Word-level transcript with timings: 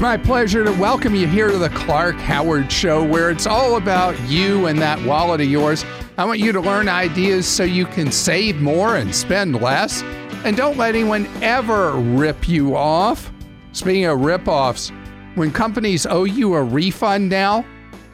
It's 0.00 0.02
my 0.02 0.16
pleasure 0.16 0.64
to 0.64 0.72
welcome 0.72 1.14
you 1.14 1.26
here 1.26 1.50
to 1.50 1.58
the 1.58 1.68
Clark 1.68 2.16
Howard 2.16 2.72
Show, 2.72 3.04
where 3.04 3.30
it's 3.30 3.46
all 3.46 3.76
about 3.76 4.18
you 4.30 4.64
and 4.64 4.78
that 4.78 4.98
wallet 5.04 5.42
of 5.42 5.46
yours. 5.46 5.84
I 6.16 6.24
want 6.24 6.40
you 6.40 6.52
to 6.52 6.60
learn 6.60 6.88
ideas 6.88 7.46
so 7.46 7.64
you 7.64 7.84
can 7.84 8.10
save 8.10 8.62
more 8.62 8.96
and 8.96 9.14
spend 9.14 9.60
less. 9.60 10.00
And 10.42 10.56
don't 10.56 10.78
let 10.78 10.94
anyone 10.94 11.26
ever 11.42 11.90
rip 11.92 12.48
you 12.48 12.74
off. 12.74 13.30
Speaking 13.72 14.06
of 14.06 14.22
rip-offs, 14.22 14.88
when 15.34 15.52
companies 15.52 16.06
owe 16.06 16.24
you 16.24 16.54
a 16.54 16.62
refund 16.62 17.28
now, 17.28 17.62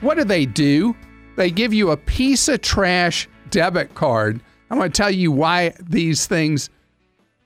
what 0.00 0.16
do 0.16 0.24
they 0.24 0.44
do? 0.44 0.92
They 1.36 1.52
give 1.52 1.72
you 1.72 1.92
a 1.92 1.96
piece 1.96 2.48
of 2.48 2.62
trash 2.62 3.28
debit 3.50 3.94
card. 3.94 4.40
I'm 4.70 4.78
going 4.78 4.90
to 4.90 4.96
tell 4.96 5.12
you 5.12 5.30
why 5.30 5.72
these 5.80 6.26
things 6.26 6.68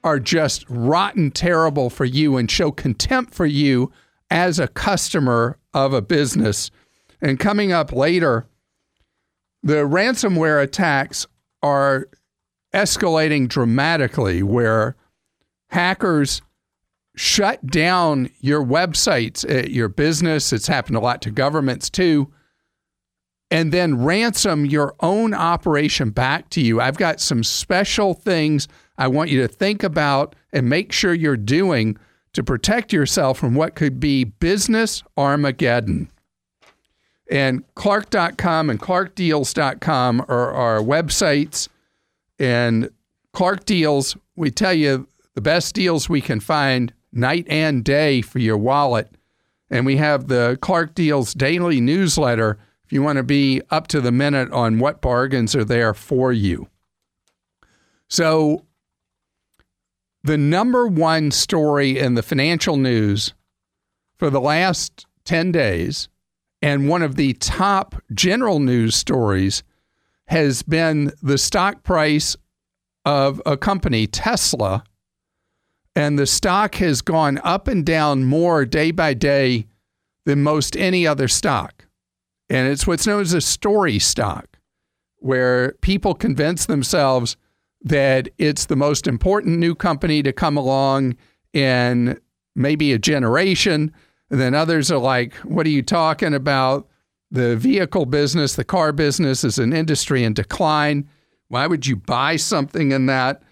are 0.03 0.19
just 0.19 0.65
rotten 0.71 1.31
terrible 1.31 1.91
for 1.91 2.07
you 2.07 2.39
and 2.39 2.51
show 2.51 2.71
contempt 2.71 3.35
for 3.35 3.45
you 3.45 3.93
as 4.31 4.59
a 4.59 4.69
customer 4.69 5.59
of 5.75 5.93
a 5.93 6.03
business. 6.03 6.71
And 7.21 7.39
coming 7.39 7.73
up 7.73 7.93
later, 7.93 8.47
the 9.63 9.87
ransomware 9.87 10.63
attacks 10.63 11.27
are 11.63 12.09
escalating 12.73 13.49
dramatically 13.49 14.43
where 14.43 14.97
hackers 15.69 16.41
shut 17.17 17.65
down 17.67 18.31
your 18.41 18.65
websites 18.65 19.49
at 19.49 19.71
your 19.71 19.89
business. 19.89 20.53
It's 20.53 20.69
happened 20.69 20.97
a 20.97 21.01
lot 21.01 21.21
to 21.23 21.31
governments 21.31 21.91
too. 21.91 22.33
And 23.51 23.73
then 23.73 24.03
ransom 24.05 24.65
your 24.65 24.95
own 25.01 25.35
operation 25.35 26.11
back 26.11 26.51
to 26.51 26.61
you. 26.61 26.81
I've 26.81 26.97
got 26.97 27.21
some 27.21 27.43
special 27.43 28.15
things 28.15 28.69
I 28.97 29.09
want 29.09 29.31
you 29.31 29.43
to 29.43 29.49
think 29.49 29.83
about 29.83 30.37
and 30.53 30.69
make 30.69 30.93
sure 30.93 31.13
you're 31.13 31.37
doing 31.37 31.99
to 32.33 32.43
protect 32.43 32.93
yourself 32.93 33.39
from 33.39 33.55
what 33.55 33.75
could 33.75 33.99
be 34.01 34.25
business 34.25 35.03
Armageddon. 35.17 36.11
And 37.31 37.63
Clark.com 37.75 38.71
and 38.71 38.81
ClarkDeals.com 38.81 40.21
are 40.29 40.53
our 40.53 40.79
websites. 40.81 41.69
And 42.39 42.91
Clark 43.33 43.65
Deals, 43.65 44.17
we 44.35 44.51
tell 44.51 44.75
you 44.75 45.07
the 45.35 45.41
best 45.41 45.75
deals 45.75 46.09
we 46.09 46.21
can 46.21 46.41
find 46.41 46.93
night 47.13 47.47
and 47.49 47.85
day 47.85 48.21
for 48.21 48.41
your 48.41 48.57
wallet. 48.57 49.09
And 49.71 49.87
we 49.87 49.97
have 49.97 50.27
the 50.27 50.59
Clark 50.61 50.95
Deals 50.95 51.33
daily 51.35 51.81
newsletter 51.81 52.59
if 52.85 52.93
you 52.93 53.03
want 53.03 53.19
to 53.19 53.23
be 53.23 53.63
up 53.71 53.87
to 53.89 54.01
the 54.01 54.11
minute 54.11 54.51
on 54.51 54.81
what 54.81 55.01
bargains 55.01 55.55
are 55.55 55.65
there 55.65 55.95
for 55.95 56.33
you. 56.33 56.69
So, 58.09 58.65
the 60.23 60.39
number 60.39 60.87
one 60.87 61.31
story 61.31 61.99
in 61.99 62.15
the 62.15 62.23
financial 62.23 62.77
news 62.77 63.35
for 64.19 64.31
the 64.31 64.41
last 64.41 65.07
10 65.25 65.53
days, 65.53 66.09
and 66.61 66.89
one 66.89 67.03
of 67.03 67.17
the 67.17 67.33
top 67.35 67.95
general 68.13 68.61
news 68.61 68.95
stories, 68.95 69.63
has 70.27 70.63
been 70.63 71.13
the 71.23 71.39
stock 71.39 71.83
price 71.83 72.37
of 73.05 73.41
a 73.47 73.57
company, 73.57 74.07
Tesla. 74.07 74.85
And 75.97 76.19
the 76.19 76.27
stock 76.27 76.77
has 76.77 77.03
gone 77.03 77.41
up 77.43 77.67
and 77.67 77.85
down 77.85 78.25
more 78.25 78.65
day 78.65 78.91
by 78.93 79.15
day 79.15 79.67
than 80.25 80.43
most 80.43 80.77
any 80.77 81.07
other 81.07 81.27
stock. 81.27 81.87
And 82.49 82.69
it's 82.69 82.87
what's 82.87 83.07
known 83.07 83.23
as 83.23 83.33
a 83.33 83.41
story 83.41 83.99
stock, 83.99 84.59
where 85.17 85.73
people 85.81 86.15
convince 86.15 86.67
themselves 86.67 87.37
that 87.83 88.29
it's 88.39 88.67
the 88.67 88.77
most 88.77 89.07
important 89.07 89.59
new 89.59 89.75
company 89.75 90.23
to 90.23 90.33
come 90.33 90.57
along 90.57 91.17
in 91.53 92.21
maybe 92.55 92.93
a 92.93 92.99
generation. 92.99 93.93
And 94.31 94.41
then 94.41 94.55
others 94.55 94.91
are 94.91 94.99
like, 94.99 95.35
what 95.37 95.67
are 95.67 95.71
you 95.71 95.83
talking 95.83 96.35
about? 96.35 96.89
The 97.31 97.57
vehicle 97.57 98.07
business, 98.07 98.57
the 98.57 98.65
car 98.65 98.93
business 98.93 99.45
is 99.45 99.59
an 99.59 99.73
industry 99.73 100.25
in 100.25 100.35
decline. 100.35 101.09
Why 101.49 101.67
would 101.67 101.87
you 101.87 101.97
buy 101.97 102.37
something 102.37 102.93
in 102.93 103.07
that? 103.07 103.43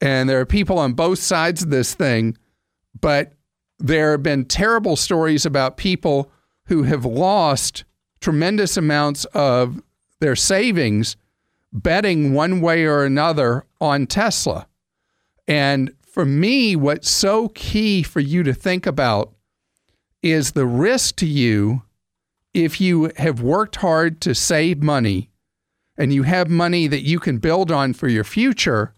And 0.00 0.28
there 0.28 0.40
are 0.40 0.46
people 0.46 0.78
on 0.78 0.92
both 0.92 1.18
sides 1.18 1.62
of 1.62 1.70
this 1.70 1.94
thing, 1.94 2.36
but 3.00 3.32
there 3.78 4.12
have 4.12 4.22
been 4.22 4.44
terrible 4.44 4.96
stories 4.96 5.46
about 5.46 5.76
people 5.76 6.30
who 6.66 6.82
have 6.84 7.04
lost 7.04 7.84
tremendous 8.20 8.76
amounts 8.76 9.24
of 9.26 9.80
their 10.20 10.36
savings 10.36 11.16
betting 11.72 12.32
one 12.32 12.60
way 12.60 12.84
or 12.84 13.04
another 13.04 13.64
on 13.80 14.06
Tesla. 14.06 14.66
And 15.46 15.92
for 16.02 16.24
me, 16.24 16.76
what's 16.76 17.08
so 17.08 17.48
key 17.48 18.02
for 18.02 18.20
you 18.20 18.42
to 18.42 18.52
think 18.52 18.86
about 18.86 19.34
is 20.22 20.52
the 20.52 20.66
risk 20.66 21.16
to 21.16 21.26
you 21.26 21.82
if 22.54 22.80
you 22.80 23.12
have 23.16 23.40
worked 23.40 23.76
hard 23.76 24.20
to 24.22 24.34
save 24.34 24.82
money 24.82 25.30
and 25.96 26.12
you 26.12 26.22
have 26.24 26.48
money 26.48 26.86
that 26.86 27.02
you 27.02 27.18
can 27.18 27.38
build 27.38 27.70
on 27.70 27.92
for 27.92 28.08
your 28.08 28.24
future. 28.24 28.94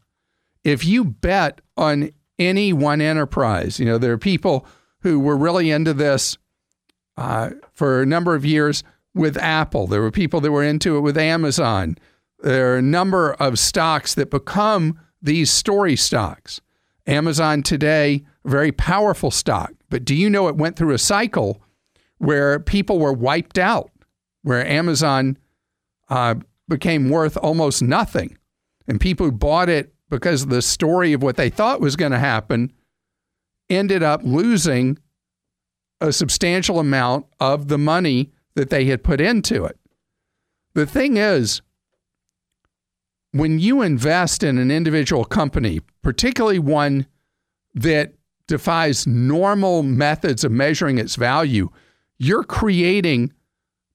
If 0.64 0.84
you 0.84 1.04
bet 1.04 1.60
on 1.76 2.10
any 2.38 2.72
one 2.72 3.00
enterprise, 3.00 3.78
you 3.78 3.86
know, 3.86 3.98
there 3.98 4.12
are 4.12 4.18
people 4.18 4.66
who 5.00 5.18
were 5.18 5.36
really 5.36 5.70
into 5.70 5.94
this 5.94 6.36
uh, 7.16 7.50
for 7.72 8.02
a 8.02 8.06
number 8.06 8.34
of 8.34 8.44
years 8.44 8.82
with 9.14 9.36
Apple. 9.36 9.86
There 9.86 10.02
were 10.02 10.10
people 10.10 10.40
that 10.40 10.52
were 10.52 10.62
into 10.62 10.96
it 10.96 11.00
with 11.00 11.18
Amazon. 11.18 11.96
There 12.42 12.72
are 12.72 12.78
a 12.78 12.82
number 12.82 13.32
of 13.34 13.58
stocks 13.58 14.14
that 14.14 14.30
become 14.30 14.98
these 15.20 15.50
story 15.50 15.96
stocks. 15.96 16.60
Amazon 17.06 17.62
today, 17.62 18.24
very 18.44 18.72
powerful 18.72 19.30
stock. 19.30 19.72
But 19.90 20.04
do 20.04 20.14
you 20.14 20.30
know 20.30 20.48
it 20.48 20.56
went 20.56 20.76
through 20.76 20.94
a 20.94 20.98
cycle 20.98 21.62
where 22.18 22.58
people 22.60 22.98
were 22.98 23.12
wiped 23.12 23.58
out, 23.58 23.90
where 24.42 24.66
Amazon 24.66 25.36
uh, 26.08 26.36
became 26.68 27.10
worth 27.10 27.36
almost 27.36 27.82
nothing? 27.82 28.38
And 28.86 29.00
people 29.00 29.26
who 29.26 29.32
bought 29.32 29.68
it 29.68 29.92
because 30.08 30.42
of 30.42 30.48
the 30.48 30.62
story 30.62 31.12
of 31.12 31.22
what 31.22 31.36
they 31.36 31.50
thought 31.50 31.80
was 31.80 31.96
going 31.96 32.12
to 32.12 32.18
happen 32.18 32.72
ended 33.68 34.02
up 34.02 34.20
losing 34.24 34.98
a 36.00 36.12
substantial 36.12 36.78
amount 36.78 37.26
of 37.38 37.68
the 37.68 37.78
money 37.78 38.30
that 38.54 38.70
they 38.70 38.86
had 38.86 39.04
put 39.04 39.20
into 39.20 39.64
it. 39.64 39.78
The 40.74 40.86
thing 40.86 41.16
is, 41.16 41.62
when 43.32 43.58
you 43.58 43.82
invest 43.82 44.42
in 44.42 44.58
an 44.58 44.70
individual 44.70 45.24
company, 45.24 45.80
particularly 46.02 46.58
one 46.58 47.06
that 47.74 48.14
defies 48.48 49.06
normal 49.06 49.82
methods 49.82 50.42
of 50.42 50.50
measuring 50.50 50.98
its 50.98 51.14
value, 51.14 51.70
you're 52.18 52.44
creating 52.44 53.32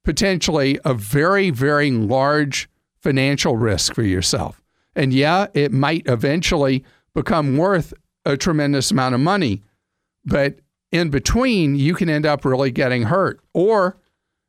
potentially 0.04 0.80
a 0.86 0.94
very, 0.94 1.50
very 1.50 1.92
large 1.92 2.70
financial 3.02 3.58
risk 3.58 3.94
for 3.94 4.04
yourself. 4.04 4.62
And 4.96 5.14
yeah, 5.14 5.48
it 5.54 5.74
might 5.74 6.04
eventually 6.08 6.86
become 7.14 7.58
worth 7.58 7.94
a 8.24 8.38
tremendous 8.38 8.92
amount 8.92 9.16
of 9.16 9.22
money, 9.22 9.62
but 10.24 10.60
in 10.92 11.10
between, 11.10 11.76
you 11.76 11.94
can 11.94 12.10
end 12.10 12.26
up 12.26 12.46
really 12.46 12.72
getting 12.72 13.04
hurt, 13.04 13.42
or 13.54 13.98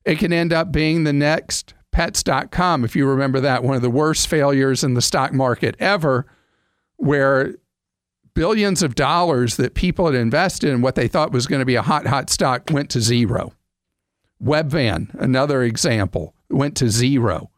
it 0.05 0.19
can 0.19 0.33
end 0.33 0.53
up 0.53 0.71
being 0.71 1.03
the 1.03 1.13
next 1.13 1.75
pets.com, 1.97 2.85
if 2.85 2.95
you 2.95 3.09
remember 3.09 3.41
that, 3.41 3.65
one 3.65 3.75
of 3.75 3.81
the 3.81 3.89
worst 3.89 4.29
failures 4.29 4.85
in 4.85 4.93
the 4.93 5.01
stock 5.01 5.33
market 5.33 5.75
ever, 5.79 6.27
where 6.97 7.55
billions 8.35 8.83
of 8.83 8.95
dollars 8.95 9.57
that 9.57 9.73
people 9.73 10.05
had 10.05 10.15
invested 10.15 10.69
in 10.69 10.83
what 10.83 10.95
they 10.95 11.09
thought 11.09 11.33
was 11.33 11.47
going 11.47 11.61
to 11.61 11.65
be 11.65 11.75
a 11.75 11.81
hot, 11.81 12.07
hot 12.07 12.29
stock 12.29 12.65
went 12.71 12.91
to 12.91 13.01
zero. 13.01 13.55
Webvan, 14.45 15.15
another 15.15 15.63
example, 15.63 16.35
went 16.51 16.77
to 16.77 16.91
zero. 16.91 17.51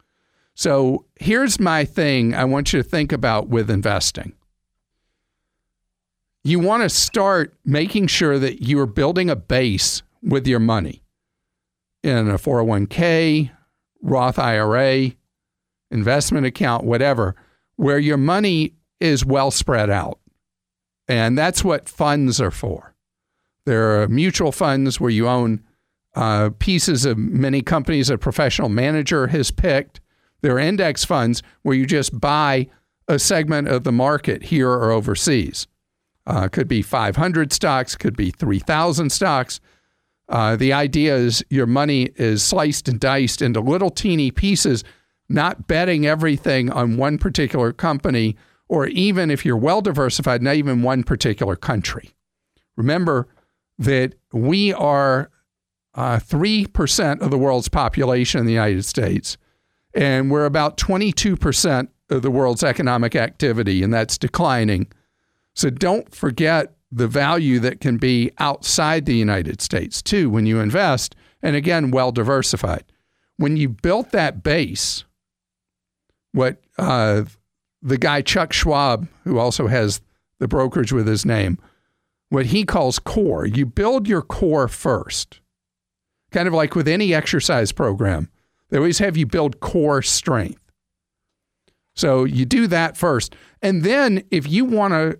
So 0.54 1.04
here's 1.18 1.58
my 1.58 1.84
thing 1.84 2.32
I 2.32 2.44
want 2.44 2.72
you 2.72 2.80
to 2.80 2.88
think 2.88 3.10
about 3.10 3.48
with 3.48 3.68
investing. 3.68 4.34
You 6.44 6.60
want 6.60 6.84
to 6.84 6.88
start 6.88 7.58
making 7.64 8.06
sure 8.06 8.38
that 8.38 8.62
you 8.62 8.78
are 8.78 8.86
building 8.86 9.30
a 9.30 9.36
base 9.36 10.02
with 10.22 10.46
your 10.46 10.60
money 10.60 11.02
in 12.04 12.28
a 12.28 12.38
401k, 12.38 13.50
Roth 14.02 14.38
IRA, 14.38 15.12
investment 15.90 16.46
account, 16.46 16.84
whatever, 16.84 17.34
where 17.76 17.98
your 17.98 18.16
money 18.16 18.74
is 19.00 19.24
well 19.24 19.50
spread 19.50 19.90
out. 19.90 20.18
And 21.06 21.38
that's 21.38 21.64
what 21.64 21.88
funds 21.88 22.40
are 22.40 22.50
for. 22.50 22.94
There 23.64 24.02
are 24.02 24.08
mutual 24.08 24.52
funds 24.52 25.00
where 25.00 25.10
you 25.10 25.28
own 25.28 25.62
uh, 26.14 26.50
pieces 26.58 27.04
of 27.04 27.16
many 27.16 27.62
companies 27.62 28.10
a 28.10 28.18
professional 28.18 28.68
manager 28.68 29.28
has 29.28 29.50
picked. 29.50 30.00
There 30.40 30.56
are 30.56 30.58
index 30.58 31.04
funds 31.04 31.42
where 31.62 31.76
you 31.76 31.86
just 31.86 32.18
buy 32.18 32.68
a 33.08 33.18
segment 33.18 33.68
of 33.68 33.84
the 33.84 33.92
market 33.92 34.44
here 34.44 34.70
or 34.70 34.90
overseas. 34.90 35.66
Uh, 36.26 36.48
could 36.48 36.68
be 36.68 36.82
500 36.82 37.52
stocks, 37.52 37.94
could 37.94 38.16
be 38.16 38.30
3,000 38.30 39.10
stocks. 39.10 39.60
Uh, 40.28 40.56
the 40.56 40.72
idea 40.72 41.16
is 41.16 41.42
your 41.48 41.66
money 41.66 42.10
is 42.16 42.42
sliced 42.42 42.88
and 42.88 43.00
diced 43.00 43.40
into 43.40 43.60
little 43.60 43.90
teeny 43.90 44.30
pieces, 44.30 44.84
not 45.28 45.66
betting 45.66 46.06
everything 46.06 46.70
on 46.70 46.96
one 46.96 47.18
particular 47.18 47.72
company, 47.72 48.36
or 48.68 48.86
even 48.88 49.30
if 49.30 49.44
you're 49.44 49.56
well 49.56 49.80
diversified, 49.80 50.42
not 50.42 50.56
even 50.56 50.82
one 50.82 51.02
particular 51.02 51.56
country. 51.56 52.10
Remember 52.76 53.28
that 53.78 54.14
we 54.32 54.72
are 54.74 55.30
uh, 55.94 56.18
3% 56.18 57.20
of 57.20 57.30
the 57.30 57.38
world's 57.38 57.68
population 57.68 58.40
in 58.40 58.46
the 58.46 58.52
United 58.52 58.84
States, 58.84 59.38
and 59.94 60.30
we're 60.30 60.44
about 60.44 60.76
22% 60.76 61.88
of 62.10 62.22
the 62.22 62.30
world's 62.30 62.62
economic 62.62 63.16
activity, 63.16 63.82
and 63.82 63.92
that's 63.92 64.18
declining. 64.18 64.88
So 65.54 65.70
don't 65.70 66.14
forget 66.14 66.74
the 66.90 67.08
value 67.08 67.58
that 67.60 67.80
can 67.80 67.98
be 67.98 68.30
outside 68.38 69.04
the 69.04 69.16
United 69.16 69.60
States 69.60 70.00
too 70.02 70.30
when 70.30 70.46
you 70.46 70.60
invest, 70.60 71.14
and 71.42 71.54
again, 71.54 71.90
well 71.90 72.12
diversified. 72.12 72.84
When 73.36 73.56
you 73.56 73.68
built 73.68 74.10
that 74.10 74.42
base, 74.42 75.04
what 76.32 76.60
uh, 76.78 77.24
the 77.82 77.98
guy 77.98 78.22
Chuck 78.22 78.52
Schwab, 78.52 79.06
who 79.24 79.38
also 79.38 79.66
has 79.66 80.00
the 80.38 80.48
brokerage 80.48 80.92
with 80.92 81.06
his 81.06 81.24
name, 81.24 81.58
what 82.30 82.46
he 82.46 82.64
calls 82.64 82.98
core, 82.98 83.46
you 83.46 83.66
build 83.66 84.08
your 84.08 84.22
core 84.22 84.68
first. 84.68 85.40
Kind 86.30 86.46
of 86.46 86.54
like 86.54 86.74
with 86.74 86.88
any 86.88 87.14
exercise 87.14 87.72
program, 87.72 88.28
they 88.68 88.76
always 88.76 88.98
have 88.98 89.16
you 89.16 89.26
build 89.26 89.60
core 89.60 90.02
strength. 90.02 90.60
So 91.96 92.24
you 92.24 92.44
do 92.44 92.66
that 92.66 92.96
first. 92.96 93.34
And 93.62 93.82
then 93.82 94.22
if 94.30 94.46
you 94.48 94.64
want 94.64 94.92
to 94.92 95.18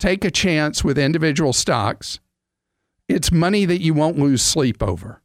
take 0.00 0.24
a 0.24 0.30
chance 0.30 0.82
with 0.82 0.98
individual 0.98 1.52
stocks, 1.52 2.18
it's 3.08 3.30
money 3.30 3.64
that 3.64 3.80
you 3.80 3.94
won't 3.94 4.18
lose 4.18 4.42
sleep 4.42 4.82
over. 4.82 5.22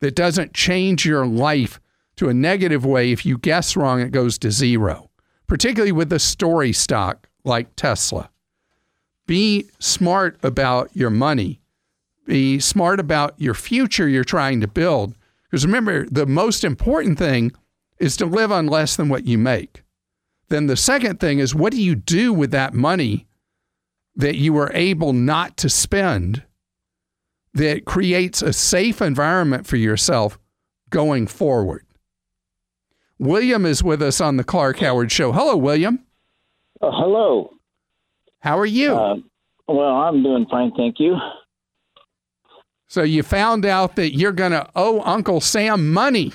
That 0.00 0.16
doesn't 0.16 0.54
change 0.54 1.06
your 1.06 1.26
life 1.26 1.78
to 2.16 2.28
a 2.28 2.34
negative 2.34 2.84
way. 2.84 3.12
If 3.12 3.24
you 3.24 3.38
guess 3.38 3.76
wrong, 3.76 4.00
it 4.00 4.10
goes 4.10 4.38
to 4.38 4.50
zero, 4.50 5.10
particularly 5.46 5.92
with 5.92 6.12
a 6.12 6.18
story 6.18 6.72
stock 6.72 7.28
like 7.44 7.76
Tesla. 7.76 8.30
Be 9.26 9.66
smart 9.78 10.38
about 10.42 10.90
your 10.94 11.10
money. 11.10 11.60
Be 12.26 12.58
smart 12.58 12.98
about 12.98 13.40
your 13.40 13.54
future 13.54 14.08
you're 14.08 14.24
trying 14.24 14.60
to 14.60 14.68
build. 14.68 15.14
Because 15.44 15.66
remember, 15.66 16.06
the 16.10 16.26
most 16.26 16.64
important 16.64 17.18
thing 17.18 17.52
is 17.98 18.16
to 18.16 18.26
live 18.26 18.50
on 18.50 18.66
less 18.66 18.96
than 18.96 19.08
what 19.08 19.26
you 19.26 19.38
make. 19.38 19.82
Then 20.48 20.66
the 20.66 20.76
second 20.76 21.20
thing 21.20 21.38
is 21.38 21.54
what 21.54 21.72
do 21.72 21.80
you 21.80 21.94
do 21.94 22.32
with 22.32 22.50
that 22.50 22.74
money 22.74 23.26
that 24.16 24.36
you 24.36 24.56
are 24.58 24.70
able 24.74 25.12
not 25.12 25.56
to 25.58 25.68
spend 25.68 26.42
that 27.54 27.84
creates 27.84 28.42
a 28.42 28.52
safe 28.52 29.02
environment 29.02 29.66
for 29.66 29.76
yourself 29.76 30.38
going 30.90 31.26
forward. 31.26 31.84
William 33.18 33.64
is 33.64 33.82
with 33.82 34.02
us 34.02 34.20
on 34.20 34.36
the 34.36 34.44
Clark 34.44 34.78
Howard 34.78 35.12
Show. 35.12 35.32
Hello, 35.32 35.56
William. 35.56 36.04
Uh, 36.80 36.90
hello. 36.90 37.50
How 38.40 38.58
are 38.58 38.66
you? 38.66 38.94
Uh, 38.94 39.16
well, 39.68 39.94
I'm 39.94 40.22
doing 40.22 40.46
fine, 40.50 40.72
thank 40.76 40.98
you. 40.98 41.16
So 42.88 43.02
you 43.02 43.22
found 43.22 43.64
out 43.64 43.96
that 43.96 44.14
you're 44.14 44.32
going 44.32 44.52
to 44.52 44.68
owe 44.74 45.00
Uncle 45.02 45.40
Sam 45.40 45.92
money. 45.92 46.32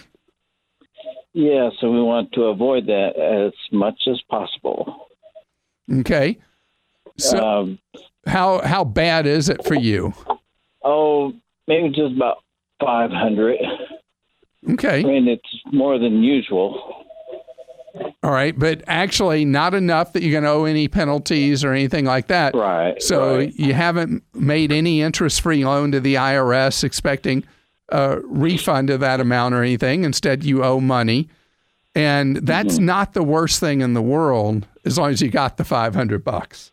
Yeah, 1.33 1.69
so 1.79 1.91
we 1.91 2.01
want 2.01 2.31
to 2.33 2.45
avoid 2.45 2.87
that 2.87 3.11
as 3.19 3.53
much 3.71 4.07
as 4.09 4.19
possible. 4.29 5.07
Okay. 5.99 6.39
So, 7.19 7.39
um, 7.39 7.79
how 8.25 8.61
how 8.65 8.83
bad 8.83 9.25
is 9.25 9.49
it 9.49 9.63
for 9.65 9.75
you? 9.75 10.13
Oh, 10.83 11.33
maybe 11.67 11.89
just 11.89 12.15
about 12.15 12.37
five 12.79 13.11
hundred. 13.11 13.59
Okay. 14.71 14.99
I 14.99 15.03
mean, 15.03 15.27
it's 15.27 15.61
more 15.71 15.97
than 15.97 16.23
usual. 16.23 17.05
All 18.23 18.31
right, 18.31 18.57
but 18.57 18.83
actually 18.87 19.45
not 19.45 19.73
enough 19.73 20.13
that 20.13 20.21
you're 20.21 20.31
going 20.31 20.43
to 20.43 20.49
owe 20.49 20.65
any 20.65 20.87
penalties 20.87 21.63
or 21.63 21.71
anything 21.71 22.05
like 22.05 22.27
that. 22.27 22.53
Right. 22.53 23.01
So 23.01 23.37
right. 23.37 23.53
you 23.55 23.73
haven't 23.73 24.23
made 24.33 24.71
any 24.71 25.01
interest-free 25.01 25.65
loan 25.65 25.91
to 25.93 25.99
the 25.99 26.15
IRS 26.15 26.83
expecting 26.83 27.43
a 27.89 28.19
refund 28.23 28.89
of 28.89 28.99
that 28.99 29.19
amount 29.19 29.55
or 29.55 29.63
anything. 29.63 30.03
Instead, 30.03 30.43
you 30.43 30.63
owe 30.63 30.79
money. 30.79 31.29
And 31.95 32.37
that's 32.37 32.75
mm-hmm. 32.75 32.85
not 32.85 33.13
the 33.13 33.23
worst 33.23 33.59
thing 33.59 33.81
in 33.81 33.93
the 33.93 34.01
world 34.01 34.67
as 34.85 34.97
long 34.97 35.11
as 35.11 35.21
you 35.21 35.29
got 35.29 35.57
the 35.57 35.63
500 35.63 36.23
bucks. 36.23 36.71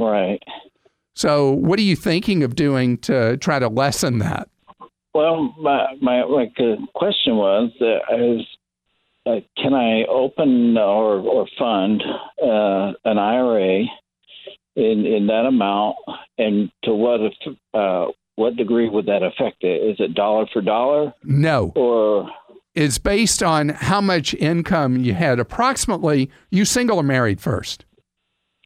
Right. 0.00 0.42
So, 1.14 1.50
what 1.50 1.78
are 1.78 1.82
you 1.82 1.96
thinking 1.96 2.42
of 2.42 2.54
doing 2.54 2.98
to 2.98 3.36
try 3.36 3.58
to 3.58 3.68
lessen 3.68 4.18
that? 4.18 4.48
Well, 5.12 5.54
my 5.58 5.94
my 6.00 6.22
like 6.22 6.54
uh, 6.58 6.76
question 6.94 7.36
was 7.36 7.70
uh, 7.80 8.16
is 8.16 8.46
uh, 9.26 9.40
can 9.60 9.74
I 9.74 10.04
open 10.04 10.78
or 10.78 11.18
or 11.18 11.46
fund 11.58 12.02
uh, 12.42 12.92
an 13.04 13.18
IRA 13.18 13.84
in 14.76 15.04
in 15.04 15.26
that 15.26 15.46
amount, 15.46 15.96
and 16.38 16.70
to 16.84 16.94
what 16.94 17.20
if, 17.20 17.56
uh, 17.74 18.06
what 18.36 18.56
degree 18.56 18.88
would 18.88 19.06
that 19.06 19.22
affect 19.22 19.62
it? 19.62 19.90
Is 19.90 19.96
it 19.98 20.14
dollar 20.14 20.46
for 20.52 20.62
dollar? 20.62 21.12
No. 21.24 21.72
Or 21.74 22.30
it's 22.74 22.98
based 22.98 23.42
on 23.42 23.70
how 23.70 24.00
much 24.00 24.32
income 24.34 24.96
you 24.96 25.14
had. 25.14 25.38
Approximately, 25.38 26.30
you 26.50 26.64
single 26.64 26.98
or 26.98 27.02
married 27.02 27.40
first? 27.40 27.84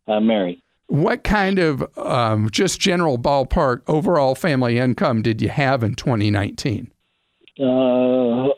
Uh, 0.06 0.20
married. 0.20 0.60
What 0.86 1.24
kind 1.24 1.58
of 1.58 1.86
um, 1.98 2.50
just 2.50 2.78
general 2.78 3.18
ballpark 3.18 3.82
overall 3.88 4.34
family 4.34 4.78
income 4.78 5.22
did 5.22 5.40
you 5.40 5.48
have 5.48 5.82
in 5.82 5.94
2019? 5.94 6.90
Uh, 7.58 8.48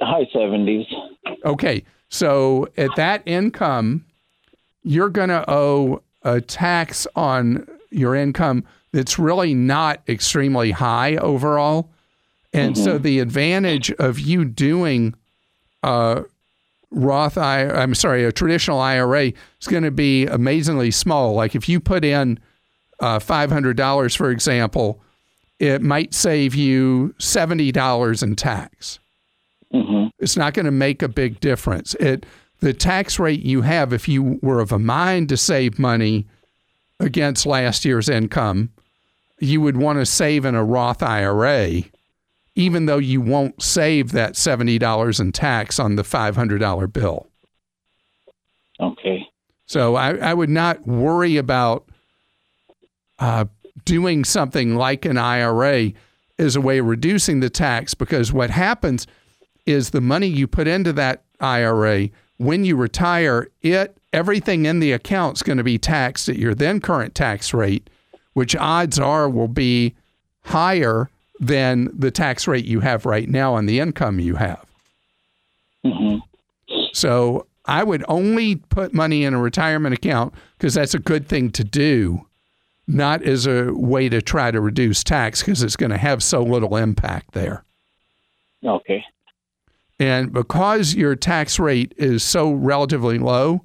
high 0.00 0.26
70s. 0.34 0.86
Okay. 1.44 1.84
So 2.08 2.68
at 2.76 2.90
that 2.96 3.22
income, 3.26 4.04
you're 4.82 5.10
going 5.10 5.30
to 5.30 5.44
owe 5.50 6.02
a 6.22 6.40
tax 6.40 7.06
on 7.16 7.66
your 7.90 8.14
income 8.14 8.64
that's 8.92 9.18
really 9.18 9.54
not 9.54 10.02
extremely 10.08 10.70
high 10.70 11.16
overall. 11.16 11.90
And 12.52 12.74
mm-hmm. 12.74 12.84
so 12.84 12.98
the 12.98 13.18
advantage 13.20 13.90
of 13.92 14.18
you 14.18 14.44
doing 14.44 15.14
uh, 15.82 16.22
Roth 16.96 17.36
I 17.36 17.68
I'm 17.68 17.94
sorry, 17.94 18.24
a 18.24 18.32
traditional 18.32 18.80
IRA 18.80 19.26
is 19.26 19.68
going 19.68 19.82
to 19.82 19.90
be 19.90 20.26
amazingly 20.26 20.90
small. 20.90 21.34
Like 21.34 21.54
if 21.54 21.68
you 21.68 21.78
put 21.78 22.04
in 22.04 22.40
uh, 23.00 23.18
$500, 23.18 24.16
for 24.16 24.30
example, 24.30 25.02
it 25.58 25.82
might 25.82 26.14
save 26.14 26.54
you 26.54 27.14
$70 27.18 28.22
in 28.22 28.34
tax. 28.34 28.98
Mm-hmm. 29.72 30.06
It's 30.18 30.38
not 30.38 30.54
going 30.54 30.64
to 30.64 30.72
make 30.72 31.02
a 31.02 31.08
big 31.08 31.38
difference. 31.40 31.94
It 31.96 32.24
the 32.60 32.72
tax 32.72 33.18
rate 33.18 33.42
you 33.42 33.60
have 33.60 33.92
if 33.92 34.08
you 34.08 34.38
were 34.40 34.60
of 34.60 34.72
a 34.72 34.78
mind 34.78 35.28
to 35.28 35.36
save 35.36 35.78
money 35.78 36.26
against 36.98 37.44
last 37.44 37.84
year's 37.84 38.08
income, 38.08 38.70
you 39.38 39.60
would 39.60 39.76
want 39.76 39.98
to 39.98 40.06
save 40.06 40.46
in 40.46 40.54
a 40.54 40.64
Roth 40.64 41.02
IRA 41.02 41.82
even 42.56 42.86
though 42.86 42.98
you 42.98 43.20
won't 43.20 43.62
save 43.62 44.12
that 44.12 44.32
$70 44.34 45.20
in 45.20 45.32
tax 45.32 45.78
on 45.78 45.96
the 45.96 46.02
$500 46.02 46.92
bill. 46.92 47.28
Okay. 48.80 49.26
So 49.66 49.94
I, 49.94 50.16
I 50.16 50.34
would 50.34 50.50
not 50.50 50.86
worry 50.86 51.36
about 51.36 51.88
uh, 53.18 53.44
doing 53.84 54.24
something 54.24 54.74
like 54.74 55.04
an 55.04 55.18
IRA 55.18 55.92
as 56.38 56.56
a 56.56 56.60
way 56.60 56.78
of 56.78 56.86
reducing 56.86 57.40
the 57.40 57.50
tax 57.50 57.94
because 57.94 58.32
what 58.32 58.50
happens 58.50 59.06
is 59.64 59.90
the 59.90 60.00
money 60.00 60.26
you 60.26 60.46
put 60.46 60.66
into 60.66 60.92
that 60.94 61.22
IRA 61.40 62.08
when 62.38 62.64
you 62.64 62.76
retire, 62.76 63.48
it 63.62 63.96
everything 64.12 64.66
in 64.66 64.80
the 64.80 64.92
account 64.92 65.38
is 65.38 65.42
going 65.42 65.58
to 65.58 65.64
be 65.64 65.78
taxed 65.78 66.28
at 66.28 66.36
your 66.36 66.54
then 66.54 66.80
current 66.80 67.14
tax 67.14 67.52
rate, 67.52 67.88
which 68.34 68.54
odds 68.56 68.98
are 68.98 69.28
will 69.28 69.48
be 69.48 69.94
higher 70.44 71.10
than 71.40 71.90
the 71.92 72.10
tax 72.10 72.46
rate 72.46 72.64
you 72.64 72.80
have 72.80 73.06
right 73.06 73.28
now 73.28 73.54
on 73.54 73.66
the 73.66 73.80
income 73.80 74.18
you 74.18 74.36
have. 74.36 74.64
Mm-hmm. 75.84 76.18
So 76.92 77.46
I 77.66 77.82
would 77.82 78.04
only 78.08 78.56
put 78.56 78.94
money 78.94 79.24
in 79.24 79.34
a 79.34 79.40
retirement 79.40 79.94
account 79.94 80.34
because 80.58 80.74
that's 80.74 80.94
a 80.94 80.98
good 80.98 81.28
thing 81.28 81.50
to 81.50 81.64
do, 81.64 82.26
not 82.86 83.22
as 83.22 83.46
a 83.46 83.72
way 83.72 84.08
to 84.08 84.22
try 84.22 84.50
to 84.50 84.60
reduce 84.60 85.04
tax 85.04 85.42
because 85.42 85.62
it's 85.62 85.76
going 85.76 85.90
to 85.90 85.98
have 85.98 86.22
so 86.22 86.42
little 86.42 86.76
impact 86.76 87.32
there. 87.32 87.64
Okay. 88.64 89.04
And 89.98 90.32
because 90.32 90.94
your 90.94 91.16
tax 91.16 91.58
rate 91.58 91.94
is 91.96 92.22
so 92.22 92.52
relatively 92.52 93.18
low, 93.18 93.62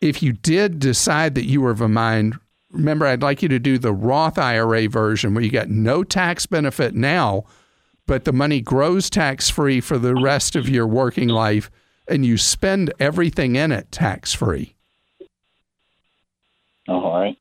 if 0.00 0.22
you 0.22 0.32
did 0.32 0.78
decide 0.78 1.34
that 1.34 1.44
you 1.44 1.60
were 1.60 1.70
of 1.70 1.80
a 1.80 1.88
mind 1.88 2.38
remember, 2.70 3.06
I'd 3.06 3.22
like 3.22 3.42
you 3.42 3.48
to 3.48 3.58
do 3.58 3.78
the 3.78 3.92
Roth 3.92 4.38
IRA 4.38 4.88
version 4.88 5.34
where 5.34 5.42
you 5.42 5.50
get 5.50 5.70
no 5.70 6.02
tax 6.04 6.46
benefit 6.46 6.94
now, 6.94 7.44
but 8.06 8.24
the 8.24 8.32
money 8.32 8.60
grows 8.60 9.10
tax 9.10 9.48
free 9.50 9.80
for 9.80 9.98
the 9.98 10.14
rest 10.14 10.56
of 10.56 10.68
your 10.68 10.86
working 10.86 11.28
life 11.28 11.70
and 12.08 12.26
you 12.26 12.36
spend 12.36 12.92
everything 12.98 13.54
in 13.56 13.70
it 13.72 13.90
tax 13.92 14.32
free. 14.32 14.74
All 16.88 17.12
right. 17.12 17.36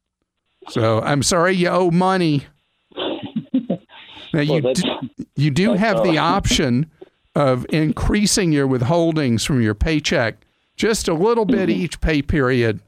So 0.69 1.01
I'm 1.01 1.23
sorry 1.23 1.55
you 1.55 1.69
owe 1.69 1.91
money. 1.91 2.45
Now 4.31 4.41
you 4.41 4.61
Well, 4.61 4.73
do, 4.75 4.83
you 5.35 5.49
do 5.49 5.73
have 5.73 6.03
the 6.03 6.19
option 6.19 6.91
of 7.33 7.65
increasing 7.69 8.51
your 8.51 8.67
withholdings 8.67 9.43
from 9.43 9.59
your 9.59 9.73
paycheck 9.73 10.35
just 10.75 11.07
a 11.07 11.15
little 11.15 11.45
bit 11.45 11.67
Mm-hmm. 11.67 11.81
each 11.81 11.99
pay 11.99 12.21
period. 12.21 12.79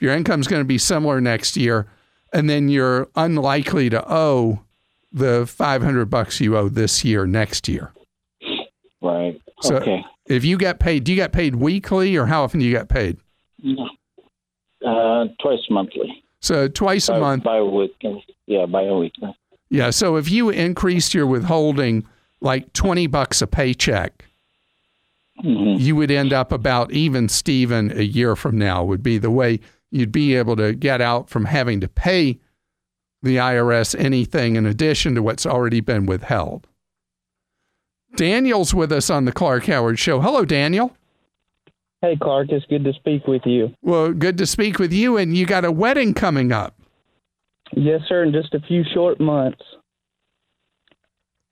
Your 0.00 0.14
income's 0.14 0.46
going 0.48 0.60
to 0.60 0.64
be 0.66 0.78
similar 0.78 1.20
next 1.20 1.56
year, 1.56 1.86
and 2.32 2.48
then 2.48 2.68
you're 2.68 3.08
unlikely 3.16 3.90
to 3.90 4.02
owe 4.12 4.60
the 5.12 5.46
500 5.46 6.06
bucks 6.06 6.40
you 6.40 6.56
owe 6.56 6.68
this 6.68 7.04
year 7.04 7.26
next 7.26 7.68
year. 7.68 7.92
Right. 9.02 9.40
So- 9.62 9.76
okay. 9.76 10.04
If 10.26 10.44
you 10.44 10.56
get 10.58 10.78
paid, 10.78 11.02
do 11.04 11.10
you 11.12 11.16
get 11.16 11.32
paid 11.32 11.56
weekly 11.56 12.16
or 12.16 12.26
how 12.26 12.44
often 12.44 12.60
do 12.60 12.66
you 12.66 12.70
get 12.72 12.88
paid? 12.88 13.16
Uh, 14.86 15.24
twice 15.42 15.58
monthly. 15.68 16.22
So 16.40 16.68
twice 16.68 17.08
a 17.08 17.18
month. 17.18 17.42
By 17.42 17.56
a 17.56 17.64
week. 17.64 17.96
Yeah, 18.46 18.66
by 18.66 18.82
a 18.84 18.94
week. 18.96 19.14
Yeah. 19.68 19.90
So 19.90 20.16
if 20.16 20.30
you 20.30 20.48
increased 20.50 21.14
your 21.14 21.26
withholding 21.26 22.06
like 22.40 22.72
20 22.74 23.08
bucks 23.08 23.42
a 23.42 23.46
paycheck, 23.48 24.24
hmm 25.40 25.74
you 25.78 25.96
would 25.96 26.10
end 26.10 26.32
up 26.32 26.52
about 26.52 26.92
even 26.92 27.28
Steven 27.28 27.90
a 27.98 28.02
year 28.02 28.36
from 28.36 28.56
now, 28.58 28.84
would 28.84 29.02
be 29.02 29.18
the 29.18 29.30
way 29.30 29.58
you'd 29.90 30.12
be 30.12 30.34
able 30.34 30.56
to 30.56 30.74
get 30.74 31.00
out 31.00 31.28
from 31.28 31.46
having 31.46 31.80
to 31.80 31.88
pay 31.88 32.38
the 33.22 33.36
IRS 33.36 33.98
anything 33.98 34.56
in 34.56 34.66
addition 34.66 35.14
to 35.14 35.22
what's 35.22 35.44
already 35.44 35.80
been 35.80 36.06
withheld. 36.06 36.66
Daniel's 38.16 38.74
with 38.74 38.90
us 38.92 39.10
on 39.10 39.24
the 39.24 39.32
Clark 39.32 39.66
Howard 39.66 39.98
Show. 39.98 40.20
Hello, 40.20 40.44
Daniel. 40.44 40.96
Hey, 42.02 42.16
Clark, 42.20 42.48
it's 42.50 42.64
good 42.66 42.84
to 42.84 42.92
speak 42.94 43.26
with 43.26 43.42
you. 43.44 43.74
Well, 43.82 44.12
good 44.12 44.38
to 44.38 44.46
speak 44.46 44.78
with 44.78 44.92
you. 44.92 45.16
And 45.16 45.36
you 45.36 45.44
got 45.44 45.64
a 45.64 45.70
wedding 45.70 46.14
coming 46.14 46.50
up. 46.50 46.74
Yes, 47.72 48.00
sir, 48.08 48.24
in 48.24 48.32
just 48.32 48.54
a 48.54 48.60
few 48.60 48.82
short 48.94 49.20
months. 49.20 49.62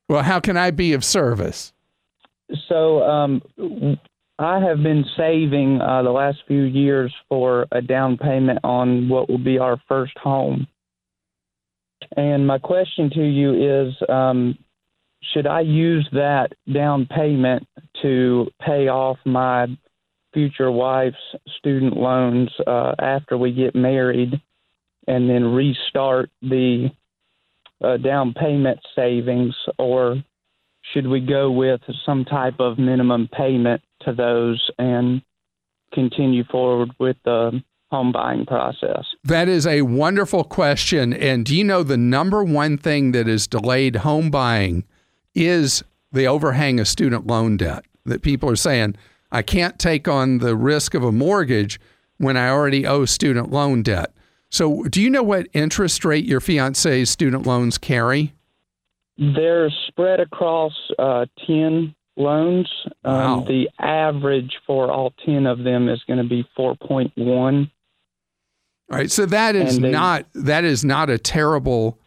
Well, 0.08 0.22
how 0.22 0.40
can 0.40 0.56
I 0.56 0.70
be 0.70 0.94
of 0.94 1.04
service? 1.04 1.72
So, 2.68 3.02
um, 3.02 3.42
I 4.38 4.60
have 4.60 4.82
been 4.84 5.04
saving 5.16 5.80
uh, 5.80 6.02
the 6.02 6.10
last 6.10 6.38
few 6.46 6.62
years 6.62 7.12
for 7.28 7.66
a 7.72 7.82
down 7.82 8.16
payment 8.16 8.60
on 8.62 9.08
what 9.08 9.28
will 9.28 9.38
be 9.38 9.58
our 9.58 9.80
first 9.88 10.16
home. 10.18 10.68
And 12.16 12.46
my 12.46 12.58
question 12.58 13.10
to 13.10 13.22
you 13.22 13.86
is 13.88 13.94
um, 14.08 14.56
should 15.32 15.48
I 15.48 15.62
use 15.62 16.08
that 16.12 16.52
down 16.72 17.06
payment 17.06 17.66
to 18.02 18.48
pay 18.64 18.86
off 18.88 19.18
my 19.24 19.66
future 20.32 20.70
wife's 20.70 21.16
student 21.58 21.96
loans 21.96 22.50
uh, 22.64 22.94
after 23.00 23.36
we 23.36 23.52
get 23.52 23.74
married 23.74 24.40
and 25.08 25.28
then 25.28 25.52
restart 25.52 26.30
the 26.42 26.90
uh, 27.82 27.96
down 27.96 28.34
payment 28.34 28.78
savings, 28.94 29.54
or 29.78 30.22
should 30.92 31.06
we 31.06 31.20
go 31.20 31.50
with 31.50 31.80
some 32.04 32.24
type 32.24 32.60
of 32.60 32.78
minimum 32.78 33.28
payment 33.32 33.82
to 34.02 34.12
those 34.12 34.70
and 34.78 35.22
continue 35.92 36.44
forward 36.44 36.90
with 36.98 37.16
the 37.24 37.62
home 37.90 38.12
buying 38.12 38.46
process? 38.46 39.04
That 39.24 39.48
is 39.48 39.66
a 39.66 39.82
wonderful 39.82 40.44
question. 40.44 41.12
And 41.12 41.44
do 41.44 41.56
you 41.56 41.64
know 41.64 41.82
the 41.82 41.96
number 41.96 42.44
one 42.44 42.78
thing 42.78 43.12
that 43.12 43.26
has 43.26 43.46
delayed 43.46 43.96
home 43.96 44.30
buying 44.30 44.84
is 45.34 45.82
the 46.12 46.26
overhang 46.26 46.80
of 46.80 46.88
student 46.88 47.26
loan 47.26 47.56
debt? 47.56 47.84
That 48.04 48.22
people 48.22 48.50
are 48.50 48.56
saying, 48.56 48.96
I 49.30 49.42
can't 49.42 49.78
take 49.78 50.08
on 50.08 50.38
the 50.38 50.56
risk 50.56 50.94
of 50.94 51.02
a 51.02 51.12
mortgage 51.12 51.80
when 52.16 52.36
I 52.36 52.48
already 52.48 52.86
owe 52.86 53.04
student 53.04 53.50
loan 53.50 53.82
debt. 53.82 54.12
So, 54.50 54.84
do 54.84 55.02
you 55.02 55.10
know 55.10 55.22
what 55.22 55.46
interest 55.52 56.04
rate 56.06 56.24
your 56.24 56.40
fiance's 56.40 57.10
student 57.10 57.46
loans 57.46 57.76
carry? 57.76 58.32
They're 59.18 59.70
spread 59.88 60.20
across 60.20 60.72
uh, 60.98 61.26
10 61.46 61.94
loans. 62.18 62.68
Wow. 63.04 63.38
Um, 63.38 63.44
the 63.46 63.68
average 63.78 64.52
for 64.66 64.90
all 64.90 65.12
10 65.24 65.46
of 65.46 65.64
them 65.64 65.88
is 65.88 66.02
going 66.06 66.18
to 66.18 66.28
be 66.28 66.46
4.1. 66.58 67.70
All 68.90 68.98
right, 68.98 69.10
so 69.10 69.26
that 69.26 69.54
is 69.54 69.78
not 69.78 70.24
that 70.32 70.64
is 70.64 70.82
not 70.82 71.10
a 71.10 71.18
terrible 71.18 71.98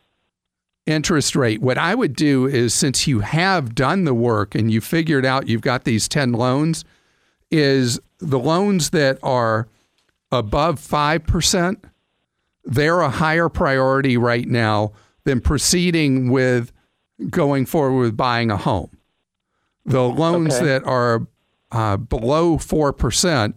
interest 0.87 1.35
rate. 1.35 1.61
What 1.61 1.77
I 1.77 1.93
would 1.93 2.15
do 2.15 2.47
is 2.47 2.73
since 2.73 3.07
you 3.07 3.19
have 3.19 3.75
done 3.75 4.03
the 4.03 4.15
work 4.15 4.55
and 4.55 4.71
you 4.71 4.81
figured 4.81 5.25
out 5.25 5.47
you've 5.47 5.61
got 5.61 5.83
these 5.83 6.07
10 6.07 6.31
loans 6.33 6.83
is 7.51 7.99
the 8.19 8.39
loans 8.39 8.89
that 8.91 9.19
are 9.21 9.67
above 10.31 10.79
5%, 10.79 11.77
they're 12.63 13.01
a 13.01 13.09
higher 13.09 13.49
priority 13.49 14.17
right 14.17 14.47
now 14.47 14.91
than 15.23 15.41
proceeding 15.41 16.31
with 16.31 16.71
going 17.29 17.65
forward 17.65 17.99
with 17.99 18.17
buying 18.17 18.49
a 18.49 18.57
home. 18.57 18.89
The 19.85 20.01
loans 20.03 20.55
Okay. 20.55 20.65
that 20.65 20.83
are 20.85 21.27
uh, 21.71 21.97
below 21.97 22.57
4% 22.57 23.53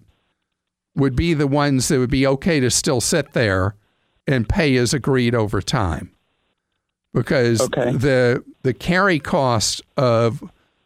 would 0.97 1.17
be 1.17 1.35
the 1.35 1.47
ones 1.47 1.89
that 1.89 1.99
would 1.99 2.11
be 2.11 2.27
okay 2.27 2.61
to 2.61 2.71
still 2.71 3.01
sit 3.01 3.33
there 3.33 3.75
and 4.27 4.49
pay 4.49 4.77
as 4.77 4.95
agreed 4.95 5.35
over 5.35 5.61
time. 5.61 6.11
Because 7.13 7.61
Okay. 7.61 7.93
the 7.93 8.43
the 8.63 8.73
carry 8.75 9.19
cost 9.19 9.83
of 9.97 10.43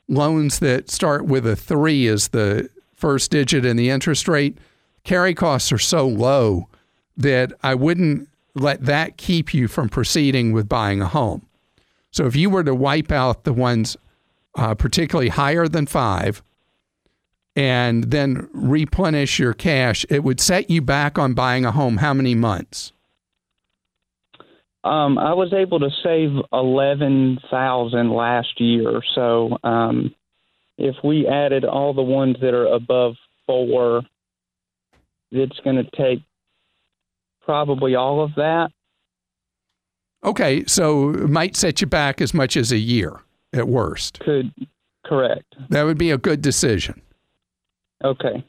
loans 0.08 0.58
that 0.58 0.90
start 0.90 1.24
with 1.26 1.46
a 1.46 1.54
3 1.54 2.08
as 2.08 2.28
the 2.28 2.68
first 2.96 3.30
digit 3.30 3.64
in 3.64 3.76
the 3.76 3.90
interest 3.90 4.26
rate, 4.26 4.58
carry 5.04 5.34
costs 5.34 5.70
are 5.70 5.78
so 5.78 6.06
low 6.08 6.66
that 7.16 7.52
I 7.62 7.74
wouldn't 7.74 8.28
let 8.54 8.84
that 8.86 9.16
keep 9.16 9.54
you 9.54 9.68
from 9.68 9.88
proceeding 9.88 10.52
with 10.52 10.68
buying 10.68 11.00
a 11.00 11.06
home. 11.06 11.42
So 12.10 12.26
if 12.26 12.34
you 12.34 12.50
were 12.50 12.64
to 12.64 12.74
wipe 12.74 13.12
out 13.12 13.44
the 13.44 13.52
ones 13.52 13.96
uh, 14.58 14.74
particularly 14.74 15.28
higher 15.28 15.68
than 15.68 15.86
5 15.86 16.42
and 17.54 18.10
then 18.10 18.48
replenish 18.52 19.38
your 19.38 19.54
cash, 19.54 20.04
it 20.10 20.22
would 20.22 20.40
set 20.40 20.68
you 20.70 20.82
back 20.82 21.18
on 21.18 21.34
buying 21.34 21.64
a 21.64 21.72
home 21.72 21.96
how 21.98 22.12
many 22.12 22.34
months? 22.34 22.92
Um, 24.84 25.18
I 25.18 25.34
was 25.34 25.52
able 25.52 25.80
to 25.80 25.90
save 26.04 26.30
eleven 26.52 27.38
thousand 27.50 28.12
last 28.12 28.60
year. 28.60 29.02
So 29.14 29.58
um, 29.64 30.14
if 30.78 30.94
we 31.02 31.26
added 31.26 31.64
all 31.64 31.92
the 31.92 32.02
ones 32.02 32.36
that 32.40 32.54
are 32.54 32.66
above 32.66 33.16
four, 33.44 34.02
it's 35.32 35.58
going 35.64 35.76
to 35.76 35.90
take 35.96 36.22
probably 37.42 37.96
all 37.96 38.22
of 38.22 38.36
that. 38.36 38.70
Okay, 40.22 40.64
so 40.66 41.10
it 41.10 41.28
might 41.28 41.56
set 41.56 41.80
you 41.80 41.88
back 41.88 42.20
as 42.20 42.32
much 42.32 42.56
as 42.56 42.70
a 42.70 42.78
year 42.78 43.20
at 43.52 43.68
worst. 43.68 44.20
Could 44.20 44.52
correct? 45.04 45.56
That 45.70 45.84
would 45.84 45.98
be 45.98 46.10
a 46.10 46.18
good 46.18 46.42
decision. 46.42 47.00
Okay. 48.04 48.44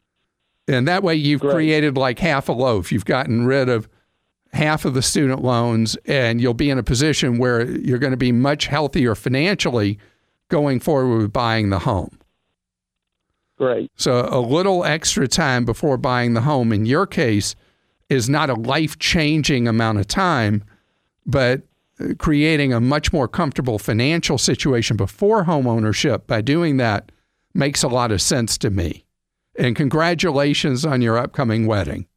And 0.68 0.88
that 0.88 1.03
way 1.03 1.15
you've 1.15 1.41
Great. 1.41 1.53
created 1.53 1.98
like 1.98 2.20
half 2.20 2.50
a 2.50 2.51
loaf. 2.51 2.91
You've 2.91 3.06
gotten 3.06 3.46
rid 3.46 3.70
of 3.70 3.89
half 4.53 4.86
of 4.86 4.94
the 4.94 5.01
student 5.01 5.44
loans 5.44 5.96
and 6.06 6.41
you'll 6.41 6.53
be 6.53 6.70
in 6.70 6.77
a 6.77 6.84
position 6.84 7.38
where 7.38 7.70
you're 7.70 8.00
going 8.00 8.12
to 8.12 8.18
be 8.18 8.32
much 8.32 8.68
healthier 8.68 9.15
financially 9.15 9.98
going 10.50 10.79
forward 10.79 11.18
with 11.18 11.34
buying 11.34 11.70
the 11.70 11.79
home. 11.79 12.20
Great. 13.58 13.91
So 13.96 14.27
a 14.32 14.39
little 14.39 14.86
extra 14.86 15.27
time 15.27 15.65
before 15.65 15.98
buying 15.98 16.34
the 16.34 16.41
home 16.41 16.72
in 16.72 16.86
your 16.86 17.06
case 17.06 17.56
is 18.10 18.29
not 18.29 18.50
a 18.50 18.56
life-changing 18.56 19.68
amount 19.68 20.00
of 20.00 20.08
time, 20.08 20.63
but 21.25 21.62
creating 22.18 22.74
a 22.74 22.79
much 22.79 23.12
more 23.12 23.27
comfortable 23.27 23.79
financial 23.79 24.38
situation 24.38 24.98
before 24.98 25.44
home 25.44 25.68
ownership 25.68 26.27
by 26.27 26.41
doing 26.41 26.77
that 26.77 27.12
makes 27.53 27.84
a 27.84 27.88
lot 27.88 28.12
of 28.12 28.22
sense 28.22 28.58
to 28.58 28.70
me. 28.70 29.06
And 29.58 29.75
congratulations 29.75 30.86
on 30.86 31.01
your 31.01 31.18
upcoming 31.18 31.68
wedding. 31.68 32.08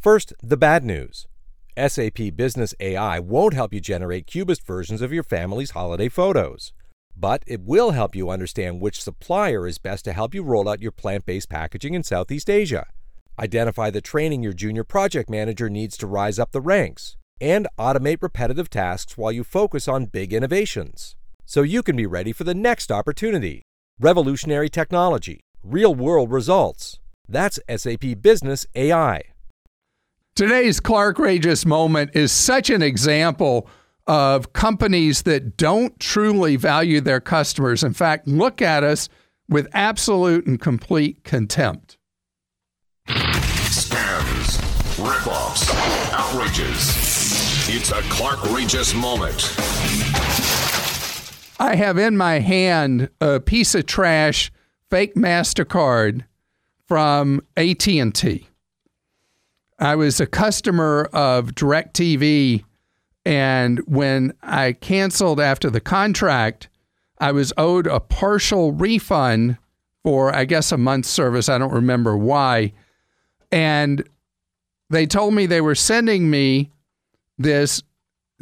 First, 0.00 0.32
the 0.42 0.56
bad 0.56 0.84
news. 0.84 1.26
SAP 1.76 2.36
Business 2.36 2.74
AI 2.78 3.18
won't 3.18 3.54
help 3.54 3.74
you 3.74 3.80
generate 3.80 4.28
cubist 4.28 4.64
versions 4.64 5.02
of 5.02 5.12
your 5.12 5.24
family's 5.24 5.72
holiday 5.72 6.08
photos. 6.08 6.72
But 7.16 7.42
it 7.46 7.60
will 7.62 7.92
help 7.92 8.14
you 8.14 8.30
understand 8.30 8.80
which 8.80 9.02
supplier 9.02 9.66
is 9.66 9.78
best 9.78 10.04
to 10.04 10.12
help 10.12 10.34
you 10.34 10.42
roll 10.42 10.68
out 10.68 10.82
your 10.82 10.92
plant 10.92 11.26
based 11.26 11.48
packaging 11.48 11.94
in 11.94 12.02
Southeast 12.02 12.48
Asia. 12.48 12.86
Identify 13.38 13.90
the 13.90 14.00
training 14.00 14.42
your 14.42 14.52
junior 14.52 14.84
project 14.84 15.28
manager 15.28 15.68
needs 15.68 15.96
to 15.96 16.06
rise 16.06 16.38
up 16.38 16.52
the 16.52 16.60
ranks. 16.60 17.16
And 17.40 17.66
automate 17.78 18.22
repetitive 18.22 18.70
tasks 18.70 19.18
while 19.18 19.32
you 19.32 19.44
focus 19.44 19.88
on 19.88 20.06
big 20.06 20.32
innovations. 20.32 21.16
So 21.44 21.62
you 21.62 21.82
can 21.82 21.96
be 21.96 22.06
ready 22.06 22.32
for 22.32 22.44
the 22.44 22.54
next 22.54 22.90
opportunity. 22.92 23.62
Revolutionary 24.00 24.68
technology, 24.68 25.40
real 25.62 25.94
world 25.94 26.30
results. 26.30 26.98
That's 27.28 27.58
SAP 27.68 28.20
Business 28.20 28.66
AI. 28.74 29.22
Today's 30.34 30.80
Clarkrageous 30.80 31.64
moment 31.64 32.10
is 32.14 32.32
such 32.32 32.70
an 32.70 32.82
example 32.82 33.68
of 34.06 34.52
companies 34.52 35.22
that 35.22 35.56
don't 35.56 35.98
truly 36.00 36.56
value 36.56 37.00
their 37.00 37.20
customers. 37.20 37.84
In 37.84 37.94
fact, 37.94 38.26
look 38.26 38.60
at 38.60 38.82
us 38.82 39.08
with 39.48 39.68
absolute 39.72 40.46
and 40.46 40.60
complete 40.60 41.24
contempt. 41.24 41.96
Scams, 43.08 44.58
Ripoffs. 44.96 45.70
Outrages. 46.12 47.13
It's 47.66 47.92
a 47.92 48.02
Clark 48.10 48.40
Rageous 48.52 48.94
moment. 48.94 49.54
I 51.58 51.74
have 51.76 51.96
in 51.96 52.14
my 52.14 52.40
hand 52.40 53.08
a 53.22 53.40
piece 53.40 53.74
of 53.74 53.86
trash 53.86 54.52
fake 54.90 55.14
Mastercard 55.14 56.26
from 56.86 57.40
AT&T. 57.56 58.46
I 59.78 59.96
was 59.96 60.20
a 60.20 60.26
customer 60.26 61.08
of 61.14 61.54
DirecTV 61.54 62.64
and 63.24 63.78
when 63.86 64.34
I 64.42 64.74
canceled 64.74 65.40
after 65.40 65.70
the 65.70 65.80
contract, 65.80 66.68
I 67.18 67.32
was 67.32 67.54
owed 67.56 67.86
a 67.86 67.98
partial 67.98 68.72
refund 68.72 69.56
for 70.02 70.34
I 70.34 70.44
guess 70.44 70.70
a 70.70 70.76
month's 70.76 71.08
service. 71.08 71.48
I 71.48 71.56
don't 71.56 71.72
remember 71.72 72.14
why. 72.14 72.74
And 73.50 74.06
they 74.90 75.06
told 75.06 75.32
me 75.32 75.46
they 75.46 75.62
were 75.62 75.74
sending 75.74 76.28
me 76.28 76.70
this 77.38 77.82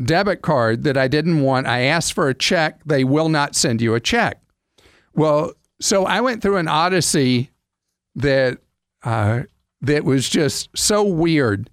debit 0.02 0.42
card 0.42 0.84
that 0.84 0.96
I 0.96 1.08
didn't 1.08 1.40
want. 1.40 1.66
I 1.66 1.82
asked 1.82 2.12
for 2.12 2.28
a 2.28 2.34
check. 2.34 2.80
They 2.84 3.04
will 3.04 3.28
not 3.28 3.54
send 3.54 3.80
you 3.80 3.94
a 3.94 4.00
check. 4.00 4.40
Well, 5.14 5.52
so 5.80 6.06
I 6.06 6.20
went 6.20 6.42
through 6.42 6.56
an 6.56 6.68
odyssey 6.68 7.50
that 8.14 8.58
uh, 9.02 9.42
that 9.80 10.04
was 10.04 10.28
just 10.28 10.68
so 10.76 11.02
weird 11.02 11.68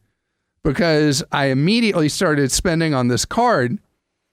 because 0.64 1.24
I 1.32 1.46
immediately 1.46 2.10
started 2.10 2.52
spending 2.52 2.94
on 2.94 3.08
this 3.08 3.26
card, 3.26 3.80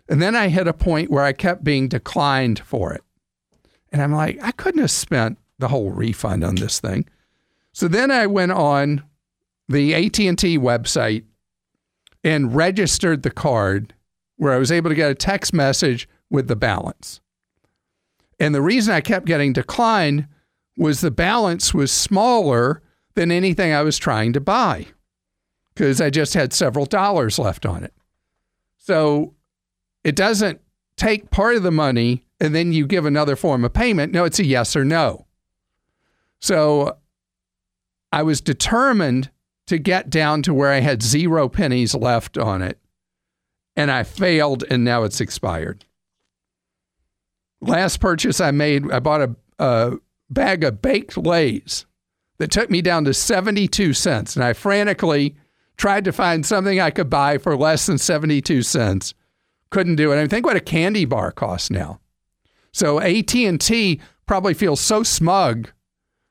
and 0.09 0.21
then 0.21 0.35
I 0.35 0.49
hit 0.49 0.67
a 0.67 0.73
point 0.73 1.11
where 1.11 1.25
I 1.25 1.33
kept 1.33 1.63
being 1.63 1.89
declined 1.89 2.59
for 2.59 2.93
it, 2.93 3.03
and 3.93 4.03
I'm 4.03 4.13
like, 4.13 4.39
I 4.43 4.51
couldn't 4.53 4.81
have 4.81 4.91
spent 4.91 5.39
the 5.59 5.69
whole 5.69 5.91
refund 5.91 6.43
on 6.43 6.57
this 6.57 6.81
thing. 6.81 7.07
So 7.73 7.89
then 7.89 8.11
I 8.11 8.27
went 8.27 8.53
on 8.53 9.05
the 9.69 9.95
AT&T 9.95 10.59
website 10.59 11.25
and 12.27 12.57
registered 12.57 13.23
the 13.23 13.31
card 13.31 13.95
where 14.37 14.53
I 14.53 14.59
was 14.59 14.73
able 14.73 14.91
to 14.91 14.97
get 14.97 15.13
a 15.13 15.15
text 15.15 15.55
message 15.55 16.09
with 16.29 16.49
the 16.49 16.57
balance. 16.57 17.21
And 18.41 18.53
the 18.53 18.61
reason 18.61 18.93
I 18.93 19.01
kept 19.01 19.27
getting 19.27 19.53
declined 19.53 20.27
was 20.77 21.01
the 21.01 21.13
balance 21.13 21.73
was 21.73 21.93
smaller 21.93 22.83
than 23.15 23.31
anything 23.31 23.73
I 23.73 23.83
was 23.83 23.97
trying 23.97 24.33
to 24.33 24.41
buy 24.41 24.89
because 25.73 26.01
I 26.01 26.11
just 26.11 26.35
had 26.35 26.53
several 26.53 26.85
dollars 26.85 27.39
left 27.39 27.65
on 27.65 27.85
it. 27.85 27.95
So 28.77 29.35
it 30.03 30.17
doesn't 30.17 30.61
take 30.97 31.31
part 31.31 31.55
of 31.55 31.63
the 31.63 31.71
money 31.71 32.25
and 32.41 32.57
then 32.57 32.73
you 32.73 32.89
give 32.89 33.07
another 33.07 33.37
form 33.37 33.65
of 33.65 33.73
payment. 33.73 34.13
No, 34.13 34.25
it's 34.25 34.41
a 34.41 34.45
yes 34.45 34.75
or 34.75 34.85
no. 34.85 35.27
So 36.41 36.97
I 38.13 38.25
was 38.25 38.41
determined 38.41 39.31
to 39.67 39.79
get 39.79 40.11
down 40.11 40.43
to 40.43 40.55
where 40.55 40.73
I 40.73 40.81
had 40.81 41.03
zero 41.03 41.49
pennies 41.49 41.95
left 41.95 42.39
on 42.39 42.63
it. 42.63 42.79
And 43.75 43.91
I 43.91 44.05
failed, 44.05 44.65
and 44.71 44.85
now 44.85 45.03
it's 45.03 45.21
expired. 45.21 45.85
Last 47.61 48.01
purchase 48.01 48.41
I 48.41 48.51
made, 48.51 48.91
I 48.91 49.01
bought 49.01 49.21
a, 49.21 49.37
a 49.59 49.97
bag 50.31 50.65
of 50.65 50.81
baked 50.81 51.17
Lays 51.17 51.85
that 52.39 52.51
took 52.51 52.71
me 52.71 52.81
down 52.81 53.05
to 53.05 53.15
72 53.15 53.93
cents. 53.93 54.37
And 54.37 54.45
I 54.45 54.53
frantically 54.53 55.37
tried 55.77 56.05
to 56.05 56.13
find 56.13 56.45
something 56.45 56.81
I 56.81 56.91
could 56.91 57.11
buy 57.11 57.39
for 57.39 57.57
less 57.57 57.87
than 57.87 57.99
72 57.99 58.63
cents. 58.63 59.15
Couldn't 59.71 59.97
do 59.97 60.13
it. 60.13 60.17
I 60.17 60.21
mean, 60.21 60.29
think 60.29 60.47
what 60.47 60.57
a 60.57 60.61
candy 60.61 61.05
bar 61.05 61.33
costs 61.33 61.71
now. 61.71 62.01
So 62.73 63.01
AT&T 63.01 64.01
probably 64.27 64.55
feels 64.55 64.81
so 64.81 65.03
smug 65.03 65.71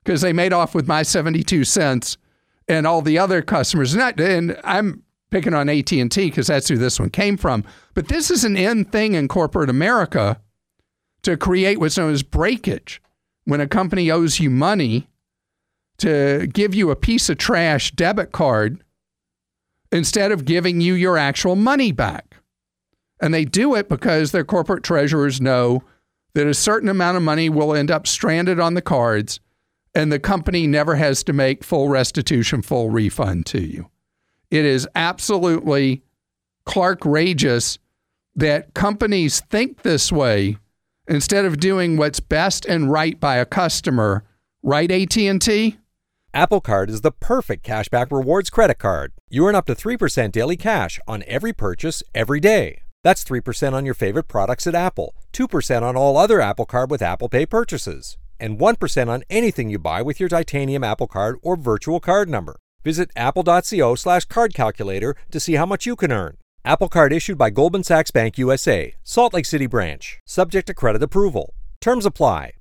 because 0.03 0.21
they 0.21 0.33
made 0.33 0.53
off 0.53 0.75
with 0.75 0.87
my 0.87 1.03
72 1.03 1.63
cents 1.63 2.17
and 2.67 2.87
all 2.87 3.01
the 3.01 3.17
other 3.17 3.41
customers. 3.41 3.95
Not, 3.95 4.19
and 4.19 4.59
I'm 4.63 5.03
picking 5.31 5.53
on 5.53 5.69
AT&T 5.69 6.07
because 6.07 6.47
that's 6.47 6.67
who 6.67 6.77
this 6.77 6.99
one 6.99 7.09
came 7.09 7.37
from. 7.37 7.63
But 7.93 8.07
this 8.07 8.31
is 8.31 8.43
an 8.43 8.57
end 8.57 8.91
thing 8.91 9.13
in 9.13 9.27
corporate 9.27 9.69
America 9.69 10.39
to 11.23 11.37
create 11.37 11.79
what's 11.79 11.97
known 11.97 12.13
as 12.13 12.23
breakage. 12.23 13.01
When 13.45 13.61
a 13.61 13.67
company 13.67 14.09
owes 14.09 14.39
you 14.39 14.49
money 14.49 15.07
to 15.99 16.47
give 16.47 16.73
you 16.73 16.89
a 16.89 16.95
piece 16.95 17.29
of 17.29 17.37
trash 17.37 17.91
debit 17.91 18.31
card 18.31 18.83
instead 19.91 20.31
of 20.31 20.45
giving 20.45 20.81
you 20.81 20.93
your 20.93 21.17
actual 21.17 21.55
money 21.55 21.91
back. 21.91 22.37
And 23.21 23.33
they 23.33 23.45
do 23.45 23.75
it 23.75 23.87
because 23.87 24.31
their 24.31 24.43
corporate 24.43 24.83
treasurers 24.83 25.39
know 25.39 25.83
that 26.33 26.47
a 26.47 26.53
certain 26.53 26.89
amount 26.89 27.17
of 27.17 27.23
money 27.23 27.49
will 27.49 27.73
end 27.73 27.89
up 27.89 28.07
stranded 28.07 28.59
on 28.59 28.73
the 28.73 28.81
cards 28.81 29.39
and 29.95 30.11
the 30.11 30.19
company 30.19 30.67
never 30.67 30.95
has 30.95 31.23
to 31.23 31.33
make 31.33 31.63
full 31.63 31.87
restitution, 31.87 32.61
full 32.61 32.89
refund 32.89 33.45
to 33.47 33.61
you. 33.61 33.89
It 34.51 34.65
is 34.65 34.87
absolutely 34.93 36.03
Clarkrageous 36.67 37.77
that 38.35 38.73
companies 38.73 39.39
think 39.39 39.83
this 39.83 40.11
way 40.11 40.57
instead 41.07 41.45
of 41.45 41.59
doing 41.59 41.95
what's 41.95 42.19
best 42.19 42.65
and 42.65 42.91
right 42.91 43.19
by 43.19 43.37
a 43.37 43.45
customer. 43.45 44.25
Right, 44.61 44.91
AT&T? 44.91 45.77
Apple 46.33 46.61
Card 46.61 46.89
is 46.89 47.01
the 47.01 47.11
perfect 47.11 47.65
cashback 47.65 48.11
rewards 48.11 48.49
credit 48.49 48.79
card. 48.79 49.13
You 49.29 49.47
earn 49.47 49.55
up 49.55 49.67
to 49.67 49.75
3% 49.75 50.31
daily 50.31 50.57
cash 50.57 50.99
on 51.07 51.23
every 51.27 51.53
purchase 51.53 52.03
every 52.13 52.41
day. 52.41 52.81
That's 53.03 53.23
3% 53.23 53.73
on 53.73 53.85
your 53.85 53.93
favorite 53.93 54.27
products 54.27 54.67
at 54.67 54.75
Apple, 54.75 55.15
2% 55.31 55.83
on 55.83 55.95
all 55.95 56.17
other 56.17 56.41
Apple 56.41 56.65
Card 56.65 56.89
with 56.89 57.01
Apple 57.03 57.29
Pay 57.29 57.45
purchases 57.45 58.17
and 58.39 58.59
1% 58.59 59.07
on 59.07 59.23
anything 59.29 59.69
you 59.69 59.79
buy 59.79 60.01
with 60.01 60.19
your 60.19 60.29
titanium 60.29 60.83
Apple 60.83 61.07
Card 61.07 61.37
or 61.41 61.55
virtual 61.55 61.99
card 61.99 62.29
number. 62.29 62.59
Visit 62.83 63.09
apple.co 63.15 63.95
slash 63.95 64.25
card 64.25 64.53
calculator 64.53 65.15
to 65.31 65.39
see 65.39 65.53
how 65.53 65.65
much 65.65 65.85
you 65.85 65.95
can 65.95 66.11
earn. 66.11 66.37
Apple 66.63 66.89
Card 66.89 67.13
issued 67.13 67.37
by 67.37 67.49
Goldman 67.49 67.83
Sachs 67.83 68.11
Bank 68.11 68.37
USA, 68.37 68.95
Salt 69.03 69.33
Lake 69.33 69.45
City 69.45 69.67
branch, 69.67 70.19
subject 70.25 70.67
to 70.67 70.73
credit 70.73 71.03
approval. 71.03 71.53
Terms 71.79 72.05
apply. 72.05 72.53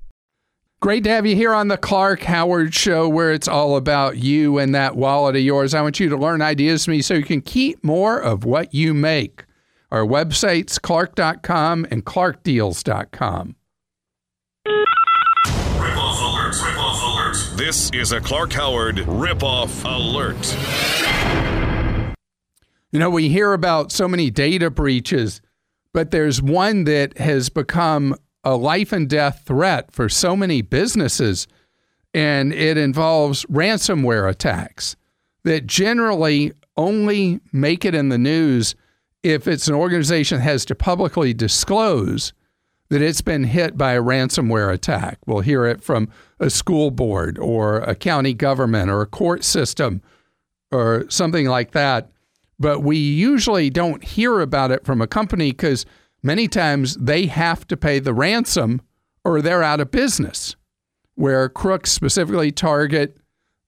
Great 0.81 1.03
to 1.03 1.09
have 1.09 1.25
you 1.25 1.35
here 1.35 1.53
on 1.53 1.69
the 1.69 1.77
Clark 1.77 2.21
Howard 2.23 2.75
Show, 2.75 3.09
where 3.09 3.31
it's 3.31 3.47
all 3.47 3.75
about 3.77 4.17
you 4.17 4.59
and 4.59 4.75
that 4.75 4.95
wallet 4.95 5.35
of 5.35 5.41
yours. 5.41 5.73
I 5.73 5.81
want 5.81 5.99
you 5.99 6.09
to 6.09 6.17
learn 6.17 6.43
ideas 6.43 6.85
from 6.85 6.91
me 6.91 7.01
so 7.01 7.15
you 7.15 7.23
can 7.23 7.41
keep 7.41 7.83
more 7.83 8.19
of 8.19 8.45
what 8.45 8.73
you 8.73 8.93
make. 8.93 9.45
Our 9.91 10.05
websites, 10.05 10.79
clark.com 10.79 11.87
and 11.89 12.05
clarkdeals.com. 12.05 13.55
This 17.55 17.89
is 17.91 18.11
a 18.11 18.19
Clark 18.19 18.51
Howard 18.51 18.97
ripoff 18.97 19.85
alert. 19.85 20.35
You 22.91 22.99
know, 22.99 23.09
we 23.09 23.29
hear 23.29 23.53
about 23.53 23.93
so 23.93 24.09
many 24.09 24.29
data 24.29 24.69
breaches, 24.69 25.39
but 25.93 26.11
there's 26.11 26.41
one 26.41 26.83
that 26.83 27.17
has 27.17 27.47
become 27.47 28.13
a 28.43 28.57
life 28.57 28.91
and 28.91 29.09
death 29.09 29.43
threat 29.45 29.93
for 29.93 30.09
so 30.09 30.35
many 30.35 30.63
businesses, 30.63 31.47
and 32.13 32.51
it 32.51 32.75
involves 32.77 33.45
ransomware 33.45 34.29
attacks 34.29 34.97
that 35.45 35.65
generally 35.65 36.51
only 36.75 37.39
make 37.53 37.85
it 37.85 37.95
in 37.95 38.09
the 38.09 38.17
news 38.17 38.75
if 39.23 39.47
it's 39.47 39.69
an 39.69 39.75
organization 39.75 40.39
that 40.39 40.43
has 40.43 40.65
to 40.65 40.75
publicly 40.75 41.33
disclose 41.33 42.33
that 42.89 43.01
it's 43.01 43.21
been 43.21 43.45
hit 43.45 43.77
by 43.77 43.93
a 43.93 44.01
ransomware 44.01 44.71
attack. 44.71 45.17
We'll 45.25 45.39
hear 45.39 45.65
it 45.65 45.81
from 45.81 46.09
a 46.39 46.49
school 46.49 46.91
board 46.91 47.39
or 47.39 47.79
a 47.79 47.95
county 47.95 48.33
government 48.33 48.89
or 48.89 49.01
a 49.01 49.07
court 49.07 49.43
system 49.43 50.01
or 50.71 51.05
something 51.09 51.47
like 51.47 51.71
that. 51.71 52.11
But 52.59 52.81
we 52.81 52.97
usually 52.97 53.69
don't 53.69 54.03
hear 54.03 54.39
about 54.39 54.71
it 54.71 54.85
from 54.85 55.01
a 55.01 55.07
company 55.07 55.51
because 55.51 55.85
many 56.21 56.47
times 56.47 56.95
they 56.97 57.25
have 57.25 57.67
to 57.67 57.77
pay 57.77 57.99
the 57.99 58.13
ransom 58.13 58.81
or 59.23 59.41
they're 59.41 59.63
out 59.63 59.81
of 59.81 59.91
business. 59.91 60.55
Where 61.15 61.49
crooks 61.49 61.91
specifically 61.91 62.51
target 62.51 63.17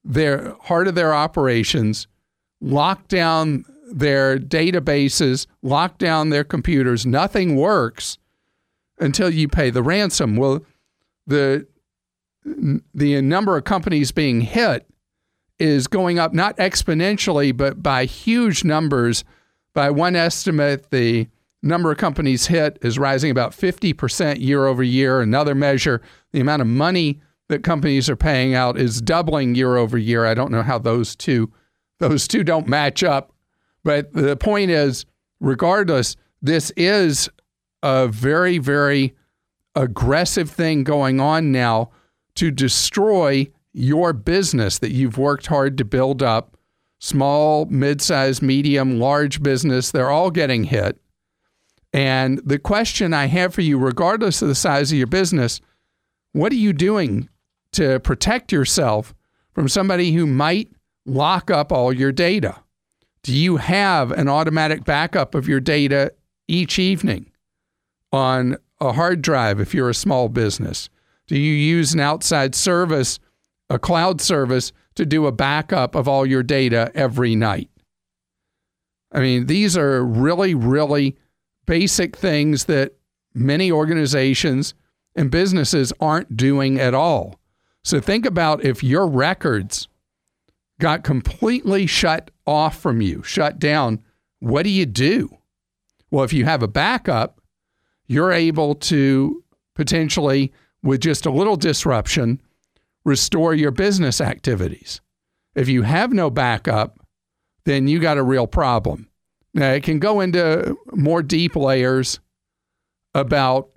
their 0.03 0.53
heart 0.63 0.87
of 0.87 0.95
their 0.95 1.13
operations, 1.13 2.07
lock 2.61 3.07
down 3.07 3.65
their 3.91 4.37
databases, 4.37 5.47
lock 5.61 5.97
down 5.97 6.29
their 6.29 6.43
computers, 6.43 7.05
nothing 7.05 7.55
works 7.55 8.17
until 8.99 9.29
you 9.29 9.47
pay 9.47 9.69
the 9.69 9.83
ransom. 9.83 10.35
Well, 10.35 10.65
the 11.25 11.67
the 12.93 13.21
number 13.21 13.57
of 13.57 13.65
companies 13.65 14.11
being 14.11 14.41
hit 14.41 14.87
is 15.59 15.87
going 15.87 16.17
up 16.19 16.33
not 16.33 16.55
exponentially 16.57 17.55
but 17.55 17.83
by 17.83 18.05
huge 18.05 18.63
numbers. 18.63 19.23
By 19.73 19.91
one 19.91 20.15
estimate, 20.15 20.89
the 20.89 21.27
number 21.61 21.91
of 21.91 21.97
companies 21.97 22.47
hit 22.47 22.79
is 22.81 22.97
rising 22.97 23.29
about 23.29 23.51
50% 23.51 24.39
year 24.39 24.65
over 24.65 24.81
year. 24.81 25.21
Another 25.21 25.53
measure, 25.53 26.01
the 26.31 26.39
amount 26.39 26.61
of 26.61 26.67
money 26.67 27.21
that 27.49 27.63
companies 27.63 28.09
are 28.09 28.15
paying 28.15 28.53
out 28.53 28.77
is 28.77 29.01
doubling 29.01 29.55
year 29.55 29.77
over 29.77 29.97
year. 29.97 30.25
I 30.25 30.33
don't 30.33 30.51
know 30.51 30.63
how 30.63 30.79
those 30.79 31.15
two 31.15 31.51
those 31.99 32.27
two 32.27 32.43
don't 32.43 32.67
match 32.67 33.03
up, 33.03 33.33
but 33.83 34.13
the 34.13 34.37
point 34.37 34.69
is 34.69 35.05
regardless, 35.39 36.15
this 36.41 36.71
is 36.77 37.29
a 37.83 38.07
very, 38.07 38.57
very 38.57 39.15
aggressive 39.75 40.49
thing 40.49 40.83
going 40.83 41.19
on 41.19 41.51
now 41.51 41.91
to 42.35 42.51
destroy 42.51 43.47
your 43.73 44.13
business 44.13 44.79
that 44.79 44.91
you've 44.91 45.17
worked 45.17 45.47
hard 45.47 45.77
to 45.77 45.85
build 45.85 46.23
up 46.23 46.57
small, 46.99 47.65
mid 47.65 48.01
sized, 48.01 48.41
medium, 48.41 48.99
large 48.99 49.41
business, 49.43 49.91
they're 49.91 50.09
all 50.09 50.31
getting 50.31 50.63
hit. 50.63 50.99
And 51.93 52.39
the 52.43 52.59
question 52.59 53.13
I 53.13 53.25
have 53.27 53.53
for 53.53 53.61
you, 53.61 53.77
regardless 53.77 54.41
of 54.41 54.47
the 54.47 54.55
size 54.55 54.91
of 54.91 54.97
your 54.97 55.07
business, 55.07 55.61
what 56.33 56.51
are 56.51 56.55
you 56.55 56.73
doing 56.73 57.29
to 57.73 57.99
protect 57.99 58.51
yourself 58.51 59.13
from 59.53 59.69
somebody 59.69 60.11
who 60.11 60.25
might 60.25 60.71
lock 61.05 61.49
up 61.49 61.71
all 61.71 61.93
your 61.93 62.11
data? 62.11 62.55
Do 63.23 63.33
you 63.33 63.57
have 63.57 64.11
an 64.11 64.27
automatic 64.27 64.83
backup 64.85 65.35
of 65.35 65.47
your 65.47 65.59
data 65.59 66.13
each 66.47 66.79
evening 66.79 67.31
on 68.11 68.57
a 68.79 68.93
hard 68.93 69.21
drive 69.21 69.59
if 69.59 69.73
you're 69.73 69.89
a 69.89 69.95
small 69.95 70.29
business? 70.29 70.89
Do 71.27 71.37
you 71.37 71.53
use 71.53 71.93
an 71.93 71.99
outside 71.99 72.55
service, 72.55 73.19
a 73.69 73.77
cloud 73.77 74.21
service, 74.21 74.71
to 74.95 75.05
do 75.05 75.27
a 75.27 75.31
backup 75.31 75.93
of 75.95 76.07
all 76.07 76.25
your 76.25 76.43
data 76.43 76.91
every 76.95 77.35
night? 77.35 77.69
I 79.11 79.19
mean, 79.19 79.45
these 79.45 79.77
are 79.77 80.03
really, 80.03 80.53
really 80.53 81.15
basic 81.65 82.15
things 82.15 82.65
that 82.65 82.93
many 83.33 83.71
organizations 83.71 84.73
and 85.15 85.31
businesses 85.31 85.93
aren't 85.99 86.37
doing 86.37 86.79
at 86.79 86.93
all. 86.93 87.39
So 87.83 87.99
think 87.99 88.25
about 88.25 88.63
if 88.63 88.83
your 88.83 89.07
records 89.07 89.87
got 90.79 91.03
completely 91.03 91.87
shut 91.87 92.31
off 92.45 92.79
from 92.79 93.01
you, 93.01 93.23
shut 93.23 93.59
down, 93.59 94.03
what 94.39 94.63
do 94.63 94.69
you 94.69 94.85
do? 94.85 95.37
Well, 96.11 96.23
if 96.23 96.33
you 96.33 96.45
have 96.45 96.61
a 96.61 96.67
backup, 96.67 97.36
you're 98.07 98.31
able 98.31 98.75
to 98.75 99.43
potentially, 99.75 100.51
with 100.83 101.01
just 101.01 101.25
a 101.25 101.31
little 101.31 101.55
disruption, 101.55 102.41
restore 103.05 103.53
your 103.53 103.71
business 103.71 104.19
activities. 104.19 105.01
If 105.55 105.69
you 105.69 105.83
have 105.83 106.13
no 106.13 106.29
backup, 106.29 106.99
then 107.65 107.87
you 107.87 107.99
got 107.99 108.17
a 108.17 108.23
real 108.23 108.47
problem. 108.47 109.09
Now, 109.53 109.71
it 109.71 109.83
can 109.83 109.99
go 109.99 110.19
into 110.19 110.77
more 110.93 111.23
deep 111.23 111.55
layers 111.55 112.19
about 113.13 113.69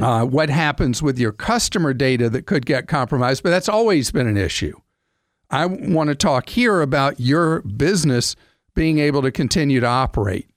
uh, 0.00 0.24
what 0.24 0.50
happens 0.50 1.02
with 1.02 1.18
your 1.18 1.32
customer 1.32 1.94
data 1.94 2.28
that 2.30 2.46
could 2.46 2.66
get 2.66 2.88
compromised, 2.88 3.42
but 3.42 3.50
that's 3.50 3.68
always 3.68 4.10
been 4.10 4.26
an 4.26 4.36
issue. 4.36 4.78
I 5.50 5.66
want 5.66 6.08
to 6.08 6.14
talk 6.14 6.48
here 6.48 6.82
about 6.82 7.20
your 7.20 7.62
business 7.62 8.34
being 8.74 8.98
able 8.98 9.22
to 9.22 9.30
continue 9.30 9.80
to 9.80 9.86
operate. 9.86 10.48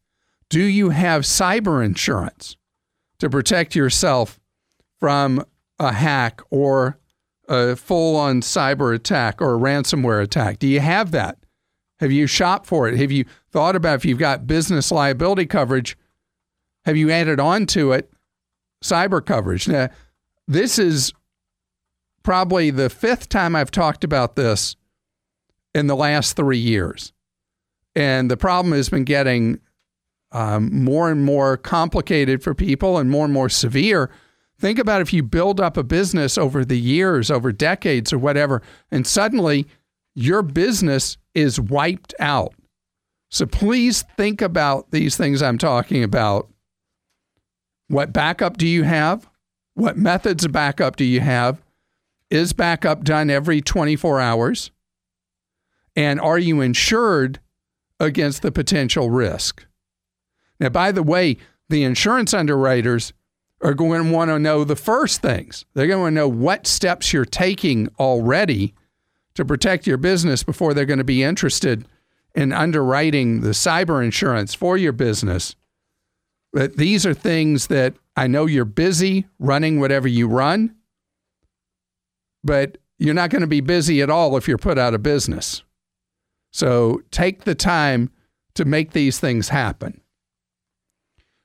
Do 0.50 0.64
you 0.64 0.90
have 0.90 1.22
cyber 1.24 1.86
insurance 1.86 2.58
to 3.20 3.30
protect 3.30 3.76
yourself 3.76 4.40
from 5.00 5.46
a 5.78 5.94
hack 5.94 6.42
or 6.50 6.98
a 7.48 7.76
full 7.76 8.16
on 8.16 8.42
cyber 8.42 8.94
attack 8.94 9.42
or 9.42 9.56
a 9.56 9.60
ransomware 9.60 10.22
attack? 10.22 10.60
Do 10.60 10.68
you 10.68 10.80
have 10.80 11.12
that? 11.12 11.38
Have 12.00 12.12
you 12.12 12.28
shopped 12.28 12.66
for 12.66 12.88
it? 12.88 12.98
Have 12.98 13.12
you 13.12 13.26
thought 13.52 13.76
about 13.76 13.96
if 13.96 14.06
you've 14.06 14.18
got 14.18 14.48
business 14.48 14.92
liability 14.92 15.46
coverage? 15.46 15.98
Have 16.86 16.98
you 16.98 17.12
added 17.12 17.40
on 17.40 17.66
to 17.68 17.92
it 17.92 18.12
cyber 18.84 19.24
coverage? 19.24 19.68
Now, 19.68 19.90
this 20.48 20.80
is 20.80 21.14
probably 22.24 22.72
the 22.72 22.90
fifth 22.90 23.30
time 23.30 23.56
I've 23.56 23.72
talked 23.72 24.04
about 24.04 24.36
this 24.36 24.76
in 25.76 25.88
the 25.88 25.96
last 25.96 26.36
three 26.36 26.58
years. 26.58 27.14
And 27.96 28.32
the 28.32 28.38
problem 28.38 28.74
has 28.74 28.90
been 28.90 29.04
getting 29.04 29.60
um, 30.32 30.84
more 30.84 31.10
and 31.10 31.24
more 31.24 31.58
complicated 31.58 32.44
for 32.44 32.54
people 32.54 32.98
and 32.98 33.10
more 33.10 33.26
and 33.26 33.34
more 33.34 33.50
severe. 33.50 34.10
Think 34.60 34.78
about 34.78 35.02
if 35.02 35.14
you 35.14 35.24
build 35.24 35.60
up 35.60 35.78
a 35.78 35.84
business 35.84 36.38
over 36.38 36.66
the 36.66 36.80
years, 36.80 37.32
over 37.32 37.52
decades, 37.52 38.12
or 38.12 38.18
whatever, 38.18 38.62
and 38.92 39.08
suddenly 39.08 39.68
your 40.16 40.42
business 40.42 41.18
is 41.34 41.60
wiped 41.60 42.14
out. 42.20 42.54
So 43.30 43.46
please 43.46 44.04
think 44.18 44.42
about 44.42 44.92
these 44.92 45.16
things 45.16 45.42
I'm 45.42 45.58
talking 45.58 46.04
about. 46.04 46.50
What 47.88 48.12
backup 48.12 48.58
do 48.58 48.68
you 48.68 48.84
have? 48.84 49.30
What 49.76 49.98
methods 49.98 50.44
of 50.46 50.52
backup 50.52 50.96
do 50.96 51.06
you 51.06 51.22
have? 51.22 51.62
Is 52.30 52.54
backup 52.54 53.04
done 53.04 53.30
every 53.30 53.62
24 53.62 54.20
hours? 54.20 54.72
And 55.96 56.20
are 56.20 56.38
you 56.38 56.62
insured 56.62 57.40
against 58.00 58.42
the 58.42 58.52
potential 58.52 59.10
risk? 59.10 59.66
Now, 60.60 60.70
by 60.70 60.92
the 60.92 61.04
way, 61.04 61.38
the 61.70 61.84
insurance 61.84 62.34
underwriters 62.34 63.14
are 63.62 63.74
going 63.74 64.06
to 64.06 64.12
want 64.12 64.30
to 64.30 64.40
know 64.40 64.64
the 64.64 64.76
first 64.76 65.22
things. 65.22 65.66
They're 65.74 65.88
going 65.88 66.14
to 66.14 66.16
know 66.16 66.28
what 66.28 66.68
steps 66.68 67.14
you're 67.14 67.26
taking 67.26 67.90
already 68.00 68.74
to 69.36 69.46
protect 69.46 69.88
your 69.88 69.98
business 69.98 70.44
before 70.44 70.74
they're 70.74 70.86
going 70.86 71.00
to 71.00 71.04
be 71.04 71.24
interested 71.24 71.86
in 72.36 72.54
underwriting 72.54 73.42
the 73.42 73.50
cyber 73.50 74.04
insurance 74.04 74.54
for 74.54 74.78
your 74.78 74.92
business. 74.92 75.56
But 76.52 76.78
these 76.78 77.06
are 77.06 77.14
things 77.14 77.68
that 77.68 77.96
I 78.16 78.28
know 78.28 78.46
you're 78.46 78.66
busy 78.66 79.28
running 79.38 79.80
whatever 79.80 80.08
you 80.08 80.28
run, 80.28 80.76
but 82.44 82.78
you're 82.98 83.14
not 83.14 83.30
going 83.30 83.42
to 83.42 83.48
be 83.48 83.62
busy 83.62 84.02
at 84.02 84.10
all 84.10 84.36
if 84.36 84.48
you're 84.48 84.58
put 84.58 84.78
out 84.78 84.94
of 84.94 85.04
business. 85.04 85.64
So 86.52 87.02
take 87.12 87.44
the 87.44 87.56
time 87.56 88.10
to 88.56 88.66
make 88.66 88.92
these 88.92 89.20
things 89.20 89.50
happen. 89.50 90.02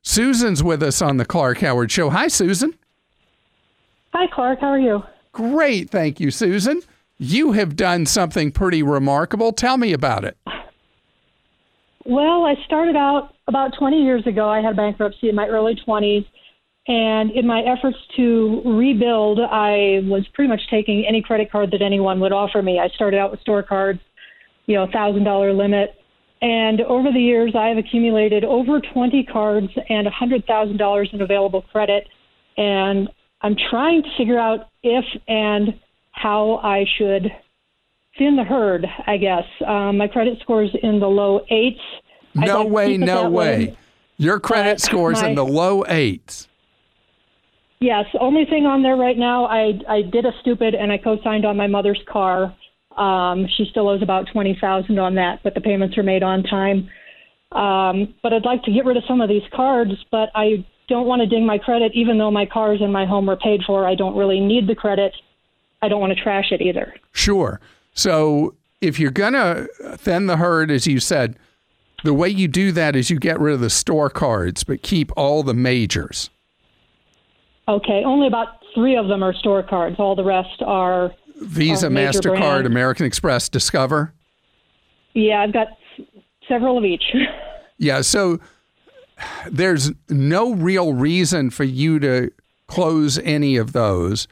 Susan's 0.04 0.62
with 0.62 0.82
us 0.82 1.00
on 1.00 1.16
the 1.16 1.24
Clark 1.24 1.58
Howard 1.58 1.90
Show. 1.90 2.10
Hi, 2.10 2.28
Susan. 2.28 2.74
Hi, 4.12 4.26
Clark. 4.32 4.60
How 4.60 4.68
are 4.68 4.78
you? 4.78 5.02
Great. 5.32 5.90
Thank 5.90 6.20
you, 6.20 6.30
Susan. 6.30 6.82
You 7.18 7.52
have 7.52 7.74
done 7.74 8.04
something 8.06 8.52
pretty 8.52 8.82
remarkable. 8.82 9.50
Tell 9.50 9.78
me 9.78 9.92
about 9.92 10.24
it. 10.24 10.36
Well, 12.04 12.44
I 12.44 12.54
started 12.66 12.96
out 12.96 13.34
about 13.48 13.72
20 13.78 14.02
years 14.02 14.26
ago. 14.26 14.48
I 14.48 14.60
had 14.60 14.76
bankruptcy 14.76 15.30
in 15.30 15.34
my 15.34 15.48
early 15.48 15.74
20s. 15.86 16.26
And 16.86 17.30
in 17.30 17.46
my 17.46 17.62
efforts 17.62 17.96
to 18.16 18.60
rebuild, 18.62 19.40
I 19.40 20.02
was 20.04 20.26
pretty 20.34 20.48
much 20.50 20.60
taking 20.70 21.06
any 21.08 21.22
credit 21.22 21.50
card 21.50 21.70
that 21.70 21.80
anyone 21.80 22.20
would 22.20 22.32
offer 22.32 22.60
me. 22.60 22.78
I 22.78 22.88
started 22.88 23.18
out 23.18 23.30
with 23.30 23.40
store 23.40 23.62
cards, 23.62 24.00
you 24.66 24.74
know, 24.74 24.86
$1,000 24.88 25.56
limit. 25.56 25.94
And 26.44 26.82
over 26.82 27.10
the 27.10 27.20
years, 27.20 27.54
I 27.58 27.68
have 27.68 27.78
accumulated 27.78 28.44
over 28.44 28.78
20 28.78 29.24
cards 29.24 29.68
and 29.88 30.06
$100,000 30.06 31.14
in 31.14 31.22
available 31.22 31.62
credit. 31.72 32.06
And 32.58 33.08
I'm 33.40 33.56
trying 33.70 34.02
to 34.02 34.08
figure 34.18 34.38
out 34.38 34.68
if 34.82 35.06
and 35.26 35.80
how 36.12 36.56
I 36.62 36.84
should 36.98 37.32
thin 38.18 38.36
the 38.36 38.44
herd, 38.44 38.84
I 39.06 39.16
guess. 39.16 39.44
Um, 39.66 39.96
my 39.96 40.06
credit 40.06 40.38
score 40.42 40.62
is 40.62 40.70
in 40.82 41.00
the 41.00 41.06
low 41.06 41.40
eights. 41.48 41.80
No 42.34 42.60
like 42.60 42.68
way, 42.70 42.98
no 42.98 43.30
way. 43.30 43.66
way. 43.68 43.78
Your 44.18 44.38
credit 44.38 44.82
score 44.82 45.12
is 45.12 45.22
in 45.22 45.34
the 45.34 45.46
low 45.46 45.82
eights. 45.88 46.46
Yes. 47.80 48.04
Only 48.20 48.44
thing 48.44 48.66
on 48.66 48.82
there 48.82 48.96
right 48.96 49.16
now, 49.16 49.46
I 49.46 49.80
I 49.88 50.02
did 50.02 50.26
a 50.26 50.32
stupid 50.42 50.74
and 50.74 50.92
I 50.92 50.98
co-signed 50.98 51.46
on 51.46 51.56
my 51.56 51.68
mother's 51.68 52.02
car. 52.06 52.54
Um, 52.96 53.46
she 53.56 53.66
still 53.70 53.88
owes 53.88 54.02
about 54.02 54.28
twenty 54.32 54.56
thousand 54.60 54.98
on 54.98 55.16
that, 55.16 55.40
but 55.42 55.54
the 55.54 55.60
payments 55.60 55.98
are 55.98 56.02
made 56.02 56.22
on 56.22 56.42
time. 56.42 56.88
Um, 57.52 58.14
but 58.22 58.32
I'd 58.32 58.44
like 58.44 58.62
to 58.64 58.72
get 58.72 58.84
rid 58.84 58.96
of 58.96 59.04
some 59.06 59.20
of 59.20 59.28
these 59.28 59.42
cards, 59.52 59.92
but 60.10 60.30
I 60.34 60.64
don't 60.88 61.06
want 61.06 61.20
to 61.20 61.26
ding 61.26 61.46
my 61.46 61.58
credit, 61.58 61.92
even 61.94 62.18
though 62.18 62.30
my 62.30 62.46
cars 62.46 62.80
and 62.80 62.92
my 62.92 63.06
home 63.06 63.28
are 63.30 63.36
paid 63.36 63.62
for. 63.66 63.86
I 63.86 63.94
don't 63.94 64.16
really 64.16 64.40
need 64.40 64.66
the 64.66 64.74
credit. 64.74 65.14
I 65.82 65.88
don't 65.88 66.00
want 66.00 66.16
to 66.16 66.22
trash 66.22 66.50
it 66.50 66.60
either. 66.60 66.94
Sure. 67.12 67.60
So 67.94 68.54
if 68.80 68.98
you're 68.98 69.10
going 69.10 69.34
to 69.34 69.68
thin 69.96 70.26
the 70.26 70.36
herd, 70.36 70.70
as 70.70 70.86
you 70.86 70.98
said, 71.00 71.36
the 72.02 72.14
way 72.14 72.28
you 72.28 72.48
do 72.48 72.72
that 72.72 72.96
is 72.96 73.08
you 73.08 73.18
get 73.18 73.38
rid 73.40 73.54
of 73.54 73.60
the 73.60 73.70
store 73.70 74.10
cards, 74.10 74.64
but 74.64 74.82
keep 74.82 75.12
all 75.16 75.42
the 75.42 75.54
majors. 75.54 76.30
Okay. 77.68 78.02
Only 78.04 78.26
about 78.26 78.48
three 78.74 78.96
of 78.96 79.08
them 79.08 79.22
are 79.22 79.32
store 79.32 79.62
cards. 79.62 79.96
All 79.98 80.16
the 80.16 80.24
rest 80.24 80.60
are 80.66 81.12
Visa, 81.36 81.88
MasterCard, 81.88 82.38
brand. 82.38 82.66
American 82.66 83.06
Express, 83.06 83.48
Discover. 83.48 84.12
Yeah, 85.14 85.42
I've 85.42 85.52
got 85.52 85.68
several 86.48 86.78
of 86.78 86.84
each. 86.84 87.04
yeah. 87.78 88.00
So 88.00 88.40
there's 89.50 89.92
no 90.08 90.52
real 90.54 90.92
reason 90.92 91.50
for 91.50 91.64
you 91.64 91.98
to 92.00 92.30
close 92.66 93.18
any 93.18 93.56
of 93.56 93.72
those 93.72 94.28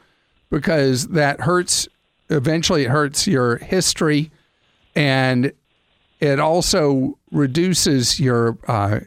because 0.49 1.07
that 1.09 1.41
hurts. 1.41 1.87
Eventually, 2.29 2.83
it 2.83 2.89
hurts 2.89 3.27
your 3.27 3.57
history, 3.57 4.31
and 4.95 5.51
it 6.19 6.39
also 6.39 7.17
reduces 7.31 8.19
your 8.19 8.57
uh, 8.67 9.01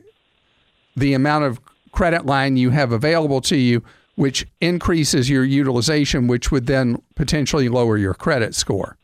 the 0.97 1.15
amount 1.15 1.45
of 1.45 1.61
credit 1.93 2.27
line 2.27 2.57
you 2.57 2.71
have 2.71 2.93
available 2.93 3.41
to 3.41 3.57
you, 3.57 3.83
which 4.17 4.47
increases 4.61 5.31
your 5.31 5.45
utilization, 5.45 6.27
which 6.27 6.51
would 6.51 6.67
then 6.67 7.01
potentially 7.15 7.69
lower 7.69 7.97
your 7.97 8.15
credit 8.15 8.55
score. 8.55 8.97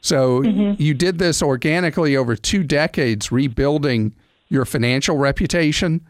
So 0.00 0.42
mm-hmm. 0.42 0.80
you 0.80 0.94
did 0.94 1.18
this 1.18 1.42
organically 1.42 2.16
over 2.16 2.36
two 2.36 2.62
decades, 2.62 3.30
rebuilding 3.30 4.14
your 4.48 4.64
financial 4.64 5.16
reputation. 5.16 6.06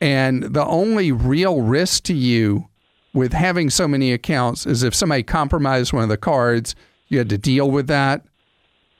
And 0.00 0.42
the 0.42 0.64
only 0.66 1.12
real 1.12 1.60
risk 1.62 2.04
to 2.04 2.14
you 2.14 2.68
with 3.12 3.32
having 3.32 3.70
so 3.70 3.88
many 3.88 4.12
accounts 4.12 4.66
is 4.66 4.82
if 4.82 4.94
somebody 4.94 5.22
compromised 5.22 5.92
one 5.92 6.02
of 6.02 6.08
the 6.08 6.16
cards, 6.16 6.74
you 7.08 7.18
had 7.18 7.28
to 7.30 7.38
deal 7.38 7.70
with 7.70 7.86
that. 7.86 8.22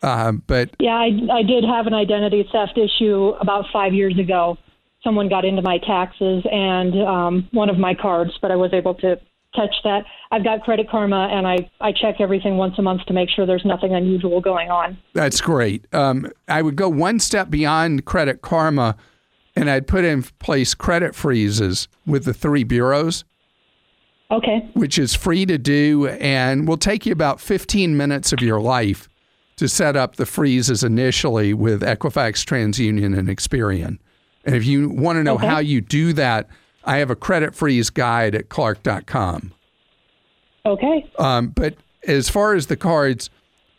Um, 0.03 0.43
but 0.47 0.71
Yeah, 0.79 0.97
I, 0.97 1.11
I 1.33 1.43
did 1.43 1.65
have 1.65 1.87
an 1.87 1.95
identity 1.95 2.49
theft 2.53 2.79
issue 2.79 3.35
about 3.41 3.67
five 3.73 3.95
years 3.95 4.19
ago. 4.19 4.59
Someone 5.05 5.29
got 5.29 5.45
into 5.45 5.63
my 5.63 5.79
taxes 5.79 6.45
and 6.51 7.01
um, 7.03 7.49
one 7.53 7.69
of 7.69 7.79
my 7.79 7.95
cards, 7.95 8.33
but 8.41 8.51
I 8.51 8.57
was 8.57 8.73
able 8.73 8.95
to 8.97 9.21
catch 9.55 9.75
that. 9.85 10.05
I've 10.33 10.43
got 10.43 10.63
Credit 10.63 10.91
Karma, 10.91 11.29
and 11.31 11.47
I, 11.47 11.71
I 11.81 11.93
check 11.93 12.17
everything 12.21 12.57
once 12.57 12.75
a 12.79 12.83
month 12.83 13.05
to 13.07 13.13
make 13.13 13.29
sure 13.31 13.47
there's 13.47 13.65
nothing 13.65 13.95
unusual 13.95 14.41
going 14.41 14.71
on. 14.71 14.99
That's 15.13 15.41
great. 15.41 15.87
Um, 15.95 16.29
I 16.49 16.63
would 16.63 16.75
go 16.75 16.89
one 16.89 17.21
step 17.21 17.51
beyond 17.51 18.05
Credit 18.05 18.41
Karma, 18.43 18.97
and 19.55 19.71
I'd 19.71 19.87
put 19.87 20.05
in 20.05 20.23
place 20.41 20.75
credit 20.75 21.15
freezes 21.15 21.87
with 22.07 22.25
the 22.25 22.35
three 22.35 22.65
bureaus, 22.65 23.25
Okay. 24.31 24.69
which 24.73 24.99
is 24.99 25.15
free 25.15 25.47
to 25.47 25.59
do 25.59 26.09
and 26.09 26.67
will 26.67 26.79
take 26.79 27.07
you 27.07 27.13
about 27.13 27.41
15 27.41 27.97
minutes 27.97 28.33
of 28.33 28.41
your 28.41 28.61
life 28.61 29.09
to 29.57 29.69
set 29.69 29.95
up 29.95 30.17
the 30.17 30.27
freezes 30.27 30.83
initially 30.83 31.55
with 31.55 31.83
Equifax, 31.83 32.43
TransUnion, 32.45 33.17
and 33.17 33.29
Experian. 33.29 33.99
And 34.45 34.55
if 34.55 34.65
you 34.67 34.89
want 34.89 35.17
to 35.17 35.23
know 35.25 35.35
Okay. 35.37 35.47
how 35.47 35.59
you 35.59 35.81
do 35.81 36.13
that, 36.15 36.49
I 36.85 36.99
have 36.99 37.11
a 37.11 37.17
credit 37.17 37.55
freeze 37.55 37.91
guide 37.91 38.35
at 38.35 38.49
clark.com. 38.51 39.53
Okay. 40.67 41.07
Um, 41.19 41.49
but 41.49 41.77
as 42.07 42.29
far 42.29 42.55
as 42.55 42.67
the 42.67 42.77
cards, 42.77 43.31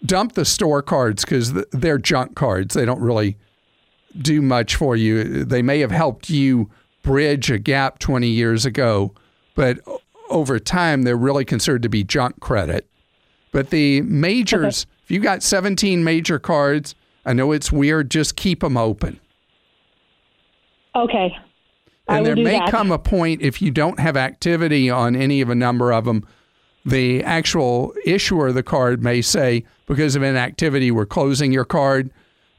dump 0.06 0.34
the 0.34 0.46
store 0.46 0.82
cards 0.82 1.24
because 1.24 1.54
they're 1.72 1.98
junk 1.98 2.36
cards. 2.36 2.74
They 2.76 2.86
don't 2.86 3.02
really 3.02 3.38
do 4.20 4.42
much 4.42 4.76
for 4.76 4.96
you. 4.96 5.44
They 5.44 5.62
may 5.62 5.80
have 5.80 5.92
helped 5.92 6.30
you 6.30 6.70
bridge 7.04 7.52
a 7.52 7.60
gap 7.60 8.00
20 8.00 8.28
years 8.28 8.66
ago, 8.66 9.14
but 9.56 9.80
over 10.30 10.58
time, 10.58 11.04
they're 11.04 11.16
really 11.18 11.46
considered 11.46 11.84
to 11.84 11.90
be 11.90 12.04
junk 12.04 12.40
credit. 12.40 12.88
But 13.52 13.70
the 13.70 14.02
majors, 14.02 14.88
if 15.04 15.12
you 15.12 15.20
got 15.20 15.44
17 15.44 16.04
major 16.04 16.40
cards, 16.40 16.96
I 17.26 17.34
know 17.34 17.52
it's 17.52 17.72
weird, 17.72 18.10
just 18.10 18.36
keep 18.36 18.62
them 18.62 18.78
open. 18.78 19.20
Okay. 20.96 21.36
And 22.08 22.26
there 22.26 22.36
may 22.36 22.60
that. 22.60 22.70
come 22.70 22.92
a 22.92 23.00
point 23.00 23.42
if 23.42 23.62
you 23.62 23.72
don't 23.72 24.00
have 24.00 24.16
activity 24.16 24.90
on 24.90 25.16
any 25.16 25.42
of 25.42 25.50
a 25.50 25.56
number 25.56 25.92
of 25.92 26.06
them, 26.06 26.26
the 26.86 27.24
actual 27.24 27.94
issuer 28.06 28.50
of 28.50 28.54
the 28.54 28.64
card 28.64 29.04
may 29.04 29.22
say, 29.22 29.66
because 29.88 30.16
of 30.16 30.22
inactivity, 30.22 30.92
we're 30.92 31.08
closing 31.08 31.52
your 31.52 31.66
card. 31.66 32.12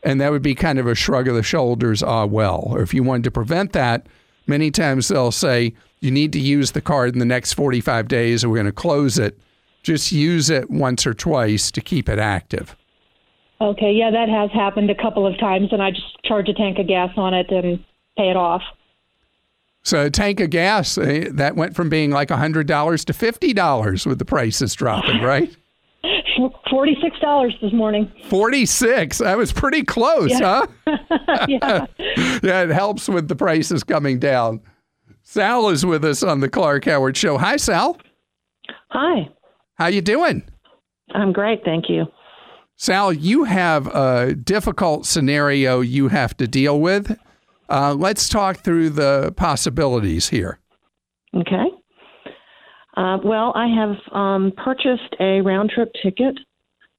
And 0.02 0.20
that 0.20 0.30
would 0.30 0.42
be 0.42 0.54
kind 0.54 0.78
of 0.78 0.86
a 0.86 0.94
shrug 0.94 1.28
of 1.28 1.34
the 1.34 1.42
shoulders, 1.42 2.02
ah, 2.02 2.26
well. 2.26 2.64
Or 2.66 2.82
if 2.82 2.92
you 2.92 3.02
wanted 3.02 3.24
to 3.24 3.30
prevent 3.30 3.72
that, 3.72 4.06
many 4.46 4.70
times 4.70 5.08
they'll 5.08 5.32
say, 5.32 5.74
you 6.00 6.10
need 6.10 6.32
to 6.32 6.40
use 6.40 6.72
the 6.72 6.80
card 6.80 7.12
in 7.12 7.20
the 7.20 7.24
next 7.24 7.54
45 7.54 8.08
days 8.08 8.44
or 8.44 8.48
we're 8.48 8.56
going 8.56 8.66
to 8.66 8.72
close 8.72 9.18
it. 9.18 9.38
Just 9.82 10.10
use 10.10 10.50
it 10.50 10.68
once 10.70 11.06
or 11.06 11.14
twice 11.14 11.70
to 11.70 11.80
keep 11.80 12.08
it 12.08 12.18
active. 12.18 12.76
Okay. 13.60 13.92
Yeah, 13.92 14.10
that 14.10 14.28
has 14.28 14.50
happened 14.52 14.90
a 14.90 14.94
couple 14.94 15.26
of 15.26 15.38
times, 15.38 15.68
and 15.70 15.80
I 15.80 15.90
just 15.90 16.22
charge 16.24 16.48
a 16.48 16.54
tank 16.54 16.78
of 16.78 16.88
gas 16.88 17.10
on 17.16 17.32
it 17.32 17.50
and 17.50 17.82
pay 18.16 18.30
it 18.30 18.36
off. 18.36 18.62
So 19.82 20.06
a 20.06 20.10
tank 20.10 20.40
of 20.40 20.50
gas, 20.50 20.98
eh, 20.98 21.28
that 21.32 21.54
went 21.54 21.76
from 21.76 21.88
being 21.88 22.10
like 22.10 22.28
$100 22.28 22.64
to 23.04 23.12
$50 23.12 24.06
with 24.06 24.18
the 24.18 24.24
prices 24.24 24.74
dropping, 24.74 25.20
right? 25.22 25.54
Forty-six 26.70 27.18
dollars 27.20 27.56
this 27.62 27.72
morning. 27.72 28.12
46. 28.28 29.18
That 29.18 29.38
was 29.38 29.52
pretty 29.52 29.82
close, 29.82 30.32
huh? 30.34 30.66
yeah. 31.48 31.86
Yeah, 32.42 32.62
it 32.62 32.70
helps 32.70 33.08
with 33.08 33.28
the 33.28 33.36
prices 33.36 33.82
coming 33.82 34.18
down. 34.18 34.60
Sal 35.22 35.70
is 35.70 35.86
with 35.86 36.04
us 36.04 36.22
on 36.22 36.40
the 36.40 36.48
Clark 36.50 36.84
Howard 36.84 37.16
Show. 37.16 37.38
Hi, 37.38 37.56
Sal. 37.56 37.96
Hi, 38.90 39.28
How 39.74 39.86
you 39.86 40.02
doing? 40.02 40.42
I'm 41.14 41.32
great, 41.32 41.64
thank 41.64 41.88
you. 41.88 42.06
Sal, 42.76 43.12
you 43.12 43.44
have 43.44 43.86
a 43.88 44.34
difficult 44.34 45.06
scenario 45.06 45.80
you 45.80 46.08
have 46.08 46.36
to 46.36 46.46
deal 46.46 46.78
with. 46.80 47.16
Uh, 47.68 47.94
let's 47.94 48.28
talk 48.28 48.58
through 48.58 48.90
the 48.90 49.32
possibilities 49.36 50.28
here. 50.28 50.58
Okay. 51.34 51.66
Uh, 52.96 53.18
well, 53.22 53.52
I 53.54 53.66
have 53.66 53.96
um, 54.12 54.52
purchased 54.56 55.14
a 55.20 55.40
round 55.42 55.70
trip 55.70 55.92
ticket 56.02 56.38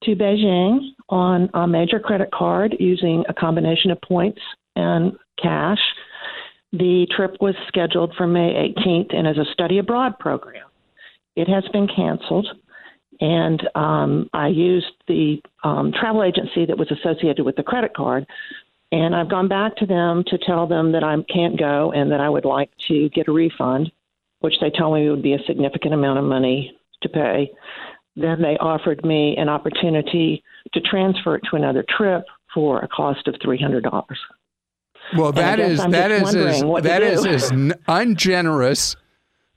to 0.04 0.16
Beijing 0.16 0.92
on 1.10 1.50
a 1.54 1.68
major 1.68 2.00
credit 2.00 2.30
card 2.32 2.76
using 2.80 3.24
a 3.30 3.34
combination 3.34 3.90
of 3.90 4.00
points 4.02 4.42
and 4.76 5.14
cash. 5.42 5.80
The 6.72 7.08
trip 7.16 7.38
was 7.42 7.56
scheduled 7.68 8.14
for 8.16 8.28
May 8.28 8.74
18th 8.78 9.16
and 9.16 9.28
is 9.28 9.38
a 9.38 9.52
study 9.54 9.80
abroad 9.80 10.20
program. 10.20 10.68
It 11.36 11.48
has 11.48 11.64
been 11.72 11.88
canceled, 11.88 12.48
and 13.22 13.62
um, 13.76 14.30
I 14.34 14.48
used 14.48 14.92
the 15.08 15.38
um, 15.64 15.94
travel 15.98 16.24
agency 16.24 16.66
that 16.66 16.78
was 16.78 16.92
associated 16.92 17.46
with 17.46 17.56
the 17.56 17.64
credit 17.64 17.96
card. 17.96 18.26
And 18.92 19.16
I've 19.16 19.30
gone 19.30 19.48
back 19.50 19.76
to 19.78 19.86
them 19.86 20.24
to 20.28 20.38
tell 20.38 20.66
them 20.66 20.94
that 20.94 21.04
I 21.04 21.16
can't 21.32 21.60
go 21.60 21.92
and 21.92 22.12
that 22.12 22.22
I 22.22 22.30
would 22.30 22.46
like 22.46 22.72
to 22.88 23.10
get 23.10 23.28
a 23.28 23.32
refund, 23.32 23.92
which 24.40 24.56
they 24.62 24.70
told 24.70 24.96
me 24.96 25.10
would 25.10 25.24
be 25.24 25.34
a 25.34 25.44
significant 25.46 25.94
amount 25.94 26.20
of 26.20 26.26
money 26.26 26.74
to 27.02 27.10
pay. 27.10 27.52
Then 28.16 28.42
they 28.42 28.58
offered 28.58 29.06
me 29.06 29.36
an 29.38 29.50
opportunity 29.50 30.44
to 30.74 30.82
transfer 30.82 31.36
it 31.36 31.44
to 31.50 31.58
another 31.58 31.86
trip 31.98 32.24
for 32.54 32.80
a 32.80 32.88
cost 32.88 33.28
of 33.28 33.36
three 33.44 33.62
hundred 33.62 33.84
dollars. 33.84 34.20
Well, 35.16 35.32
that 35.34 35.60
is 35.60 35.80
that 35.86 36.12
is 36.12 36.22
as, 36.22 36.36
wondering 36.36 36.68
what 36.68 36.84
to 36.84 36.90
that 36.90 37.04
is 37.04 37.26
as 37.26 37.52
ungenerous 37.88 38.96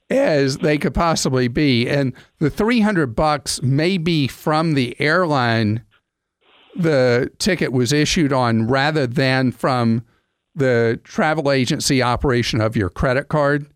as 0.09 0.57
they 0.57 0.77
could 0.77 0.93
possibly 0.93 1.47
be, 1.47 1.89
and 1.89 2.13
the 2.39 2.49
three 2.49 2.81
hundred 2.81 3.15
bucks 3.15 3.61
may 3.61 3.97
be 3.97 4.27
from 4.27 4.73
the 4.73 4.95
airline 4.99 5.83
the 6.75 7.31
ticket 7.39 7.71
was 7.71 7.91
issued 7.93 8.33
on, 8.33 8.67
rather 8.67 9.07
than 9.07 9.51
from 9.51 10.05
the 10.55 10.99
travel 11.03 11.51
agency 11.51 12.01
operation 12.01 12.61
of 12.61 12.75
your 12.75 12.89
credit 12.89 13.27
card. 13.27 13.67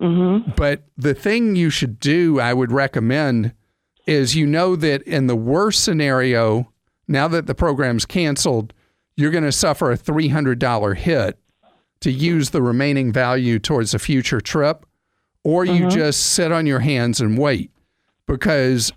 Mm-hmm. 0.00 0.52
But 0.56 0.84
the 0.96 1.14
thing 1.14 1.56
you 1.56 1.70
should 1.70 1.98
do, 2.00 2.40
I 2.40 2.54
would 2.54 2.72
recommend, 2.72 3.52
is 4.06 4.36
you 4.36 4.46
know 4.46 4.76
that 4.76 5.02
in 5.02 5.26
the 5.26 5.36
worst 5.36 5.84
scenario, 5.84 6.72
now 7.06 7.28
that 7.28 7.46
the 7.46 7.54
program's 7.54 8.06
canceled, 8.06 8.72
you're 9.16 9.30
going 9.30 9.44
to 9.44 9.52
suffer 9.52 9.90
a 9.90 9.98
$300 9.98 10.96
hit 10.96 11.38
to 12.00 12.10
use 12.10 12.50
the 12.50 12.62
remaining 12.62 13.12
value 13.12 13.58
towards 13.58 13.92
a 13.92 13.98
future 13.98 14.40
trip, 14.40 14.86
or 15.44 15.64
you 15.64 15.88
just 15.88 16.20
sit 16.20 16.52
on 16.52 16.66
your 16.66 16.80
hands 16.80 17.20
and 17.20 17.36
wait 17.36 17.70
because 18.26 18.92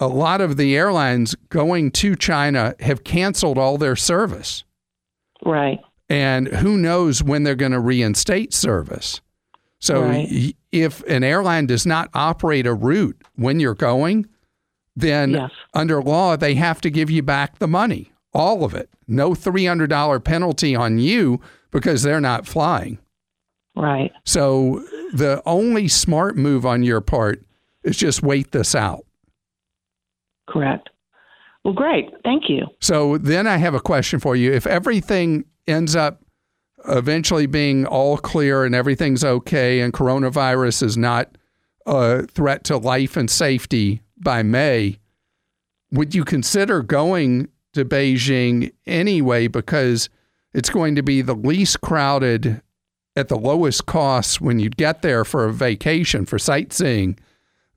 a 0.00 0.08
lot 0.08 0.40
of 0.40 0.56
the 0.56 0.76
airlines 0.76 1.34
going 1.48 1.90
to 1.92 2.16
China 2.16 2.74
have 2.80 3.04
canceled 3.04 3.58
all 3.58 3.76
their 3.78 3.96
service. 3.96 4.64
Right. 5.44 5.80
And 6.08 6.48
who 6.48 6.76
knows 6.76 7.22
when 7.22 7.42
they're 7.42 7.54
going 7.54 7.72
to 7.72 7.80
reinstate 7.80 8.52
service. 8.52 9.20
So 9.78 10.02
Right. 10.02 10.54
if 10.72 11.02
an 11.04 11.22
airline 11.22 11.66
does 11.66 11.84
not 11.86 12.08
operate 12.14 12.66
a 12.66 12.74
route 12.74 13.20
when 13.36 13.60
you're 13.60 13.74
going, 13.74 14.26
then 14.96 15.32
Yes. 15.32 15.50
under 15.74 16.02
law, 16.02 16.36
they 16.36 16.54
have 16.54 16.80
to 16.82 16.90
give 16.90 17.10
you 17.10 17.22
back 17.22 17.58
the 17.58 17.68
money, 17.68 18.12
all 18.32 18.64
of 18.64 18.74
it. 18.74 18.88
No 19.06 19.34
$300 19.34 20.20
penalty 20.20 20.74
on 20.74 20.98
you 20.98 21.40
because 21.70 22.02
they're 22.02 22.20
not 22.20 22.46
flying. 22.46 22.98
Right. 23.76 24.12
So 24.24 24.84
the 25.12 25.42
only 25.44 25.88
smart 25.88 26.36
move 26.36 26.64
on 26.64 26.82
your 26.84 27.00
part 27.00 27.42
is 27.82 27.96
just 27.96 28.22
wait 28.22 28.52
this 28.52 28.74
out. 28.74 29.03
Correct. 30.48 30.90
Well, 31.64 31.74
great. 31.74 32.10
Thank 32.22 32.48
you. 32.48 32.66
So 32.80 33.16
then 33.18 33.46
I 33.46 33.56
have 33.56 33.74
a 33.74 33.80
question 33.80 34.20
for 34.20 34.36
you. 34.36 34.52
If 34.52 34.66
everything 34.66 35.44
ends 35.66 35.96
up 35.96 36.22
eventually 36.86 37.46
being 37.46 37.86
all 37.86 38.18
clear 38.18 38.64
and 38.64 38.74
everything's 38.74 39.24
okay 39.24 39.80
and 39.80 39.92
coronavirus 39.92 40.82
is 40.82 40.96
not 40.98 41.38
a 41.86 42.26
threat 42.26 42.64
to 42.64 42.76
life 42.76 43.16
and 43.16 43.30
safety 43.30 44.02
by 44.18 44.42
May, 44.42 44.98
would 45.90 46.14
you 46.14 46.24
consider 46.24 46.82
going 46.82 47.48
to 47.72 47.84
Beijing 47.84 48.72
anyway 48.86 49.46
because 49.46 50.10
it's 50.52 50.70
going 50.70 50.94
to 50.94 51.02
be 51.02 51.22
the 51.22 51.34
least 51.34 51.80
crowded 51.80 52.60
at 53.16 53.28
the 53.28 53.38
lowest 53.38 53.86
cost 53.86 54.40
when 54.40 54.58
you 54.58 54.68
get 54.68 55.02
there 55.02 55.24
for 55.24 55.44
a 55.44 55.52
vacation 55.52 56.26
for 56.26 56.38
sightseeing 56.38 57.18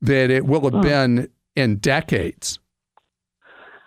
that 0.01 0.29
it 0.29 0.45
will 0.45 0.69
have 0.69 0.81
been 0.81 1.29
in 1.57 1.77
decades? 1.77 2.59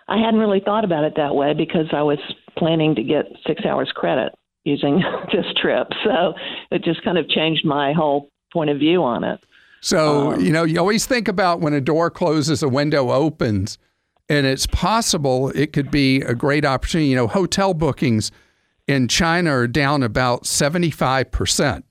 I 0.08 0.18
hadn't 0.18 0.40
really 0.40 0.60
thought 0.64 0.84
about 0.84 1.04
it 1.04 1.14
that 1.16 1.34
way 1.36 1.54
because 1.54 1.86
I 1.92 2.02
was 2.02 2.18
planning 2.58 2.94
to 2.96 3.02
get 3.02 3.26
six 3.46 3.64
hours 3.64 3.92
credit 3.94 4.32
using 4.64 5.02
this 5.32 5.46
trip. 5.60 5.86
So 6.04 6.34
it 6.70 6.82
just 6.82 7.02
kind 7.04 7.16
of 7.16 7.28
changed 7.28 7.64
my 7.64 7.92
whole 7.92 8.28
point 8.52 8.70
of 8.70 8.78
view 8.78 9.02
on 9.02 9.22
it. 9.24 9.40
So, 9.80 10.32
Um, 10.32 10.40
you 10.40 10.52
know, 10.52 10.64
you 10.64 10.78
always 10.78 11.06
think 11.06 11.28
about 11.28 11.60
when 11.60 11.72
a 11.72 11.80
door 11.80 12.10
closes, 12.10 12.62
a 12.62 12.68
window 12.68 13.10
opens, 13.12 13.78
and 14.28 14.46
it's 14.46 14.66
possible 14.66 15.50
it 15.50 15.72
could 15.72 15.90
be 15.90 16.20
a 16.22 16.34
great 16.34 16.64
opportunity. 16.64 17.08
You 17.08 17.16
know, 17.16 17.28
hotel 17.28 17.72
bookings 17.72 18.30
in 18.88 19.06
China 19.08 19.50
are 19.52 19.66
down 19.68 20.02
about 20.02 20.42
75% 20.42 21.84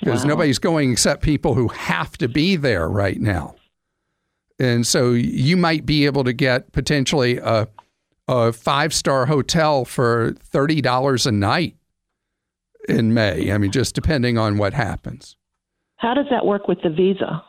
because 0.00 0.24
Wow. 0.24 0.28
nobody's 0.30 0.58
going 0.58 0.90
except 0.92 1.22
people 1.22 1.54
who 1.54 1.68
have 1.68 2.18
to 2.18 2.28
be 2.28 2.56
there 2.56 2.88
right 2.88 3.20
now. 3.20 3.54
And 4.58 4.86
so 4.86 5.12
you 5.12 5.56
might 5.56 5.84
be 5.84 6.06
able 6.06 6.24
to 6.24 6.32
get 6.32 6.72
potentially 6.72 7.38
a, 7.38 7.68
a 8.28 8.52
five 8.52 8.94
star 8.94 9.26
hotel 9.26 9.84
for 9.84 10.32
$30 10.52 11.26
a 11.26 11.32
night 11.32 11.76
in 12.88 13.14
May. 13.14 13.52
I 13.52 13.58
mean, 13.58 13.72
just 13.72 13.94
depending 13.94 14.38
on 14.38 14.58
what 14.58 14.74
happens. 14.74 15.36
How 15.96 16.14
does 16.14 16.26
that 16.30 16.44
work 16.44 16.68
with 16.68 16.82
the 16.82 16.90
visa? 16.90 17.42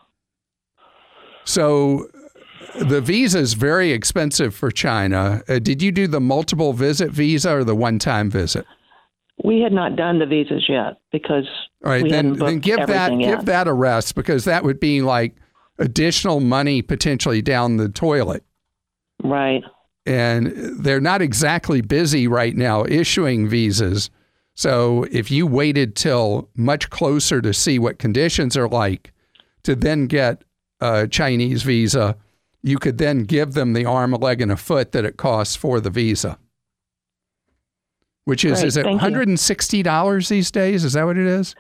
So 1.44 2.08
the 2.80 3.02
visa 3.02 3.39
is 3.39 3.54
very 3.54 3.91
expensive 3.91 4.56
for 4.56 4.72
China. 4.72 5.44
Uh, 5.48 5.60
did 5.60 5.82
you 5.82 5.91
do 5.91 6.08
the 6.08 6.22
multiple 6.22 6.74
visit 6.74 7.12
visa 7.12 7.58
or 7.58 7.63
the 7.63 7.76
one 7.76 8.00
time 8.00 8.30
visit? 8.30 8.65
We 9.44 9.60
had 9.60 9.74
not 9.74 9.96
done 9.96 10.20
the 10.20 10.26
visas 10.26 10.65
yet 10.70 10.98
because 11.12 11.46
All 11.84 11.91
right, 11.91 12.10
then 12.10 12.34
then 12.34 12.60
give 12.60 12.88
that 12.88 13.20
yet. 13.20 13.38
give 13.38 13.46
that 13.46 13.68
a 13.68 13.74
rest 13.74 14.15
because 14.15 14.46
that 14.46 14.63
would 14.63 14.80
be 14.80 15.02
like 15.02 15.36
additional 15.78 16.40
money 16.40 16.82
potentially 16.82 17.42
down 17.42 17.78
the 17.78 17.90
toilet. 17.90 18.44
right. 19.24 19.64
and 20.06 20.48
they're 20.80 21.02
not 21.02 21.22
exactly 21.22 21.82
busy 21.82 22.28
right 22.28 22.56
now 22.56 22.86
issuing 22.86 23.48
visas. 23.48 24.10
So 24.54 25.06
if 25.12 25.30
you 25.32 25.48
waited 25.48 25.96
till 25.96 26.50
much 26.56 26.90
closer 26.90 27.42
to 27.42 27.54
see 27.54 27.78
what 27.80 28.00
conditions 28.00 28.56
are 28.56 28.70
like 28.70 29.12
to 29.64 29.76
then 29.76 30.08
get 30.08 30.44
a 30.80 31.08
Chinese 31.08 31.64
visa, 31.64 32.16
you 32.62 32.78
could 32.78 32.98
then 32.98 33.24
give 33.24 33.54
them 33.54 33.74
the 33.74 33.86
arm, 33.86 34.14
a 34.14 34.18
leg, 34.18 34.42
and 34.42 34.52
a 34.52 34.58
foot 34.58 34.92
that 34.94 35.06
it 35.06 35.18
costs 35.18 35.56
for 35.56 35.80
the 35.82 35.90
visa. 35.90 36.38
Which 38.24 38.44
is 38.46 38.60
Great, 38.60 38.68
is 38.68 38.78
it 38.78 38.84
thank 38.84 39.02
$160 39.02 40.30
these 40.30 40.52
days? 40.52 40.84
Is 40.84 40.94
that 40.94 41.06
what 41.06 41.18
it 41.18 41.28
is? 41.28 41.54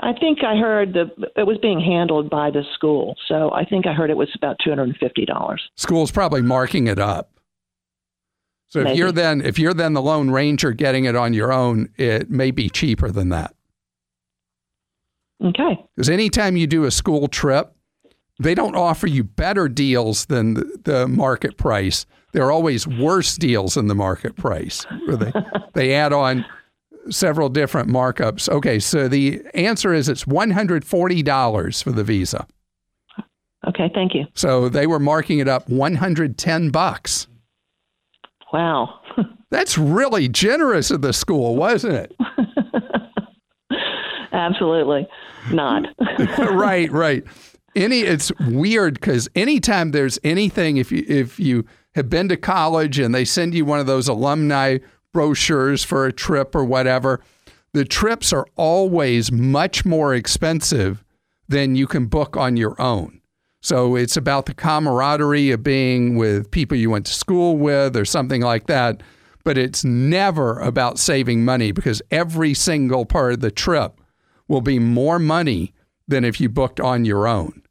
I 0.00 0.12
think 0.12 0.44
I 0.44 0.56
heard 0.56 0.92
the 0.92 1.10
it 1.36 1.46
was 1.46 1.58
being 1.58 1.80
handled 1.80 2.28
by 2.28 2.50
the 2.50 2.62
school, 2.74 3.16
so 3.28 3.50
I 3.52 3.64
think 3.64 3.86
I 3.86 3.92
heard 3.92 4.10
it 4.10 4.16
was 4.16 4.28
about 4.34 4.56
two 4.62 4.70
hundred 4.70 4.88
and 4.88 4.96
fifty 4.98 5.24
dollars. 5.24 5.62
School's 5.76 6.10
probably 6.10 6.42
marking 6.42 6.86
it 6.86 6.98
up. 6.98 7.30
So 8.68 8.80
if 8.80 8.96
you're 8.96 9.12
then 9.12 9.40
if 9.40 9.58
you're 9.58 9.74
then 9.74 9.94
the 9.94 10.02
lone 10.02 10.30
ranger 10.30 10.72
getting 10.72 11.04
it 11.04 11.16
on 11.16 11.32
your 11.32 11.52
own, 11.52 11.88
it 11.96 12.30
may 12.30 12.50
be 12.50 12.68
cheaper 12.68 13.10
than 13.10 13.30
that. 13.30 13.54
Okay. 15.44 15.84
Because 15.94 16.08
anytime 16.10 16.56
you 16.56 16.66
do 16.66 16.84
a 16.84 16.90
school 16.90 17.28
trip, 17.28 17.74
they 18.38 18.54
don't 18.54 18.74
offer 18.74 19.06
you 19.06 19.24
better 19.24 19.68
deals 19.68 20.26
than 20.26 20.54
the, 20.54 20.78
the 20.84 21.08
market 21.08 21.56
price. 21.56 22.06
There 22.32 22.44
are 22.44 22.52
always 22.52 22.86
worse 22.86 23.36
deals 23.36 23.74
than 23.74 23.86
the 23.86 23.94
market 23.94 24.36
price. 24.36 24.84
Where 25.06 25.16
they, 25.16 25.32
they 25.74 25.94
add 25.94 26.12
on 26.12 26.44
several 27.10 27.48
different 27.48 27.88
markups. 27.88 28.48
Okay, 28.48 28.78
so 28.78 29.08
the 29.08 29.42
answer 29.54 29.92
is 29.92 30.08
it's 30.08 30.24
$140 30.24 31.82
for 31.82 31.92
the 31.92 32.04
visa. 32.04 32.46
Okay, 33.68 33.90
thank 33.94 34.14
you. 34.14 34.24
So 34.34 34.68
they 34.68 34.86
were 34.86 35.00
marking 35.00 35.38
it 35.38 35.48
up 35.48 35.68
110 35.68 36.70
bucks. 36.70 37.26
Wow. 38.52 39.00
That's 39.50 39.76
really 39.76 40.28
generous 40.28 40.90
of 40.90 41.02
the 41.02 41.12
school, 41.12 41.56
wasn't 41.56 41.94
it? 41.94 42.16
Absolutely 44.32 45.08
not. 45.50 45.86
right, 46.38 46.90
right. 46.92 47.24
Any 47.74 48.00
it's 48.00 48.32
weird 48.40 48.94
because 48.94 49.28
anytime 49.34 49.90
there's 49.90 50.18
anything, 50.24 50.78
if 50.78 50.90
you 50.90 51.04
if 51.06 51.38
you 51.38 51.64
have 51.94 52.08
been 52.08 52.28
to 52.28 52.36
college 52.36 52.98
and 52.98 53.14
they 53.14 53.24
send 53.24 53.54
you 53.54 53.64
one 53.64 53.80
of 53.80 53.86
those 53.86 54.08
alumni 54.08 54.78
brochures 55.16 55.82
for 55.82 56.04
a 56.04 56.12
trip 56.12 56.54
or 56.54 56.62
whatever, 56.62 57.22
the 57.72 57.86
trips 57.86 58.34
are 58.34 58.46
always 58.54 59.32
much 59.32 59.82
more 59.82 60.14
expensive 60.14 61.02
than 61.48 61.74
you 61.74 61.86
can 61.86 62.04
book 62.04 62.36
on 62.36 62.58
your 62.58 62.78
own. 62.78 63.22
So 63.62 63.96
it's 63.96 64.18
about 64.18 64.44
the 64.44 64.52
camaraderie 64.52 65.52
of 65.52 65.62
being 65.62 66.16
with 66.16 66.50
people 66.50 66.76
you 66.76 66.90
went 66.90 67.06
to 67.06 67.14
school 67.14 67.56
with 67.56 67.96
or 67.96 68.04
something 68.04 68.42
like 68.42 68.66
that. 68.66 69.02
But 69.42 69.56
it's 69.56 69.86
never 69.86 70.58
about 70.60 70.98
saving 70.98 71.46
money 71.46 71.72
because 71.72 72.02
every 72.10 72.52
single 72.52 73.06
part 73.06 73.32
of 73.32 73.40
the 73.40 73.50
trip 73.50 73.98
will 74.48 74.60
be 74.60 74.78
more 74.78 75.18
money 75.18 75.72
than 76.06 76.26
if 76.26 76.42
you 76.42 76.50
booked 76.50 76.78
on 76.78 77.06
your 77.06 77.26
own. 77.26 77.62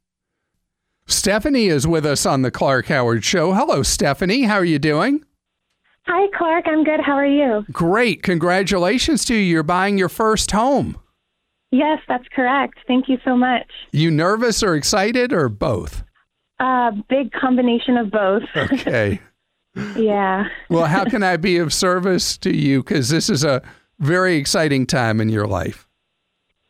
Stephanie 1.06 1.66
is 1.66 1.86
with 1.86 2.04
us 2.04 2.26
on 2.26 2.42
the 2.42 2.50
Clark 2.50 2.86
Howard 2.86 3.22
Show. 3.22 3.52
Hello, 3.52 3.84
Stephanie. 3.84 4.42
How 4.42 4.56
are 4.56 4.64
you 4.64 4.80
doing? 4.80 5.24
Hi, 6.06 6.28
Clark. 6.36 6.66
I'm 6.68 6.84
good. 6.84 7.00
How 7.00 7.14
are 7.14 7.26
you? 7.26 7.64
Great. 7.72 8.22
Congratulations 8.22 9.24
to 9.26 9.34
you. 9.34 9.40
You're 9.40 9.62
buying 9.62 9.98
your 9.98 10.08
first 10.08 10.52
home. 10.52 10.98
Yes, 11.72 11.98
that's 12.06 12.26
correct. 12.34 12.78
Thank 12.86 13.08
you 13.08 13.18
so 13.24 13.36
much. 13.36 13.66
You 13.90 14.10
nervous 14.10 14.62
or 14.62 14.76
excited 14.76 15.32
or 15.32 15.48
both? 15.48 16.04
Uh, 16.60 16.92
big 17.08 17.32
combination 17.32 17.96
of 17.96 18.10
both. 18.10 18.42
Okay. 18.56 19.20
yeah. 19.96 20.44
well, 20.70 20.86
how 20.86 21.04
can 21.04 21.22
I 21.22 21.36
be 21.36 21.58
of 21.58 21.72
service 21.74 22.38
to 22.38 22.54
you? 22.54 22.82
Because 22.82 23.10
this 23.10 23.28
is 23.28 23.44
a 23.44 23.60
very 23.98 24.36
exciting 24.36 24.86
time 24.86 25.20
in 25.20 25.28
your 25.28 25.46
life. 25.46 25.85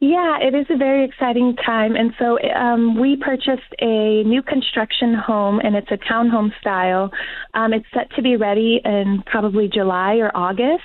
Yeah, 0.06 0.38
it 0.40 0.54
is 0.54 0.66
a 0.70 0.76
very 0.76 1.04
exciting 1.04 1.56
time. 1.56 1.96
And 1.96 2.12
so 2.16 2.38
um, 2.54 3.00
we 3.00 3.16
purchased 3.16 3.74
a 3.80 4.22
new 4.22 4.40
construction 4.40 5.14
home, 5.14 5.58
and 5.58 5.74
it's 5.74 5.90
a 5.90 5.96
townhome 5.96 6.50
style. 6.60 7.10
Um, 7.54 7.72
it's 7.72 7.86
set 7.92 8.08
to 8.14 8.22
be 8.22 8.36
ready 8.36 8.80
in 8.84 9.24
probably 9.26 9.68
July 9.68 10.18
or 10.18 10.30
August. 10.36 10.84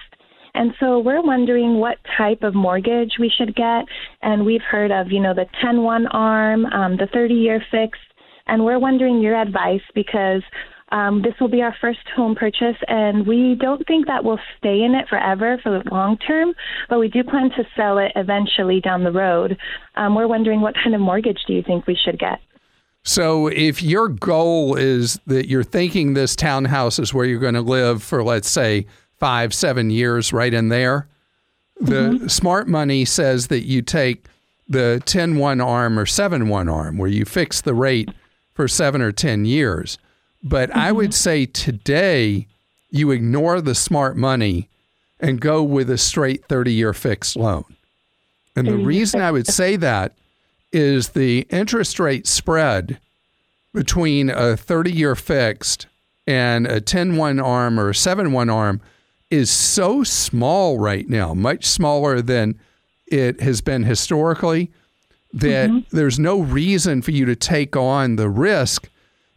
And 0.55 0.73
so 0.79 0.97
we're 0.97 1.21
wondering 1.21 1.75
what 1.75 1.97
type 2.17 2.41
of 2.41 2.55
mortgage 2.55 3.11
we 3.19 3.29
should 3.37 3.55
get. 3.55 3.85
And 4.23 4.43
we've 4.43 4.63
heard 4.63 4.89
of, 4.89 5.11
you 5.11 5.19
know, 5.19 5.35
the 5.35 5.45
10 5.63 5.83
1 5.83 6.07
arm, 6.07 6.65
um, 6.65 6.97
the 6.97 7.07
30 7.13 7.35
year 7.35 7.63
fixed. 7.69 8.01
And 8.47 8.65
we're 8.65 8.79
wondering 8.79 9.21
your 9.21 9.39
advice 9.39 9.85
because 9.93 10.41
um, 10.91 11.21
this 11.21 11.33
will 11.39 11.47
be 11.47 11.61
our 11.61 11.75
first 11.79 11.99
home 12.15 12.35
purchase, 12.35 12.75
and 12.87 13.25
we 13.25 13.55
don't 13.59 13.85
think 13.87 14.07
that 14.07 14.23
we'll 14.23 14.39
stay 14.57 14.81
in 14.81 14.93
it 14.93 15.07
forever 15.07 15.57
for 15.63 15.71
the 15.71 15.89
long 15.89 16.17
term, 16.17 16.53
but 16.89 16.99
we 16.99 17.07
do 17.07 17.23
plan 17.23 17.49
to 17.51 17.63
sell 17.75 17.97
it 17.97 18.11
eventually 18.15 18.81
down 18.81 19.03
the 19.03 19.11
road. 19.11 19.57
Um, 19.95 20.15
we're 20.15 20.27
wondering 20.27 20.61
what 20.61 20.75
kind 20.75 20.93
of 20.93 21.01
mortgage 21.01 21.39
do 21.47 21.53
you 21.53 21.63
think 21.63 21.87
we 21.87 21.95
should 21.95 22.19
get? 22.19 22.39
So, 23.03 23.47
if 23.47 23.81
your 23.81 24.09
goal 24.09 24.75
is 24.75 25.19
that 25.25 25.47
you're 25.47 25.63
thinking 25.63 26.13
this 26.13 26.35
townhouse 26.35 26.99
is 26.99 27.13
where 27.13 27.25
you're 27.25 27.39
going 27.39 27.55
to 27.55 27.61
live 27.61 28.03
for, 28.03 28.23
let's 28.23 28.49
say, 28.49 28.85
five, 29.17 29.53
seven 29.53 29.89
years, 29.89 30.33
right 30.33 30.53
in 30.53 30.69
there, 30.69 31.07
the 31.79 32.29
smart 32.29 32.67
money 32.67 33.05
says 33.05 33.47
that 33.47 33.61
you 33.61 33.81
take 33.81 34.27
the 34.67 35.01
10 35.05 35.37
1 35.37 35.61
arm 35.61 35.97
or 35.97 36.05
7 36.05 36.47
1 36.47 36.69
arm, 36.69 36.97
where 36.97 37.09
you 37.09 37.25
fix 37.25 37.61
the 37.61 37.73
rate 37.73 38.09
for 38.53 38.67
seven 38.67 39.01
or 39.01 39.11
10 39.11 39.45
years. 39.45 39.97
But 40.43 40.75
I 40.75 40.87
mm-hmm. 40.87 40.97
would 40.97 41.13
say 41.13 41.45
today 41.45 42.47
you 42.89 43.11
ignore 43.11 43.61
the 43.61 43.75
smart 43.75 44.17
money 44.17 44.69
and 45.19 45.39
go 45.39 45.63
with 45.63 45.89
a 45.89 45.97
straight 45.97 46.45
30 46.45 46.73
year 46.73 46.93
fixed 46.93 47.35
loan. 47.35 47.65
And 48.55 48.67
the 48.67 48.77
reason 48.77 49.21
I 49.21 49.31
would 49.31 49.47
say 49.47 49.77
that 49.77 50.13
is 50.73 51.09
the 51.09 51.47
interest 51.49 51.99
rate 51.99 52.27
spread 52.27 52.99
between 53.73 54.29
a 54.29 54.57
30 54.57 54.91
year 54.91 55.15
fixed 55.15 55.87
and 56.27 56.67
a 56.67 56.81
10 56.81 57.15
1 57.15 57.39
arm 57.39 57.79
or 57.79 57.89
a 57.89 57.95
7 57.95 58.31
1 58.31 58.49
arm 58.49 58.81
is 59.29 59.49
so 59.49 60.03
small 60.03 60.77
right 60.77 61.07
now, 61.07 61.33
much 61.33 61.65
smaller 61.65 62.21
than 62.21 62.59
it 63.07 63.39
has 63.39 63.61
been 63.61 63.83
historically, 63.83 64.69
that 65.33 65.69
mm-hmm. 65.69 65.95
there's 65.95 66.19
no 66.19 66.41
reason 66.41 67.01
for 67.01 67.11
you 67.11 67.25
to 67.25 67.35
take 67.35 67.77
on 67.77 68.17
the 68.17 68.29
risk 68.29 68.89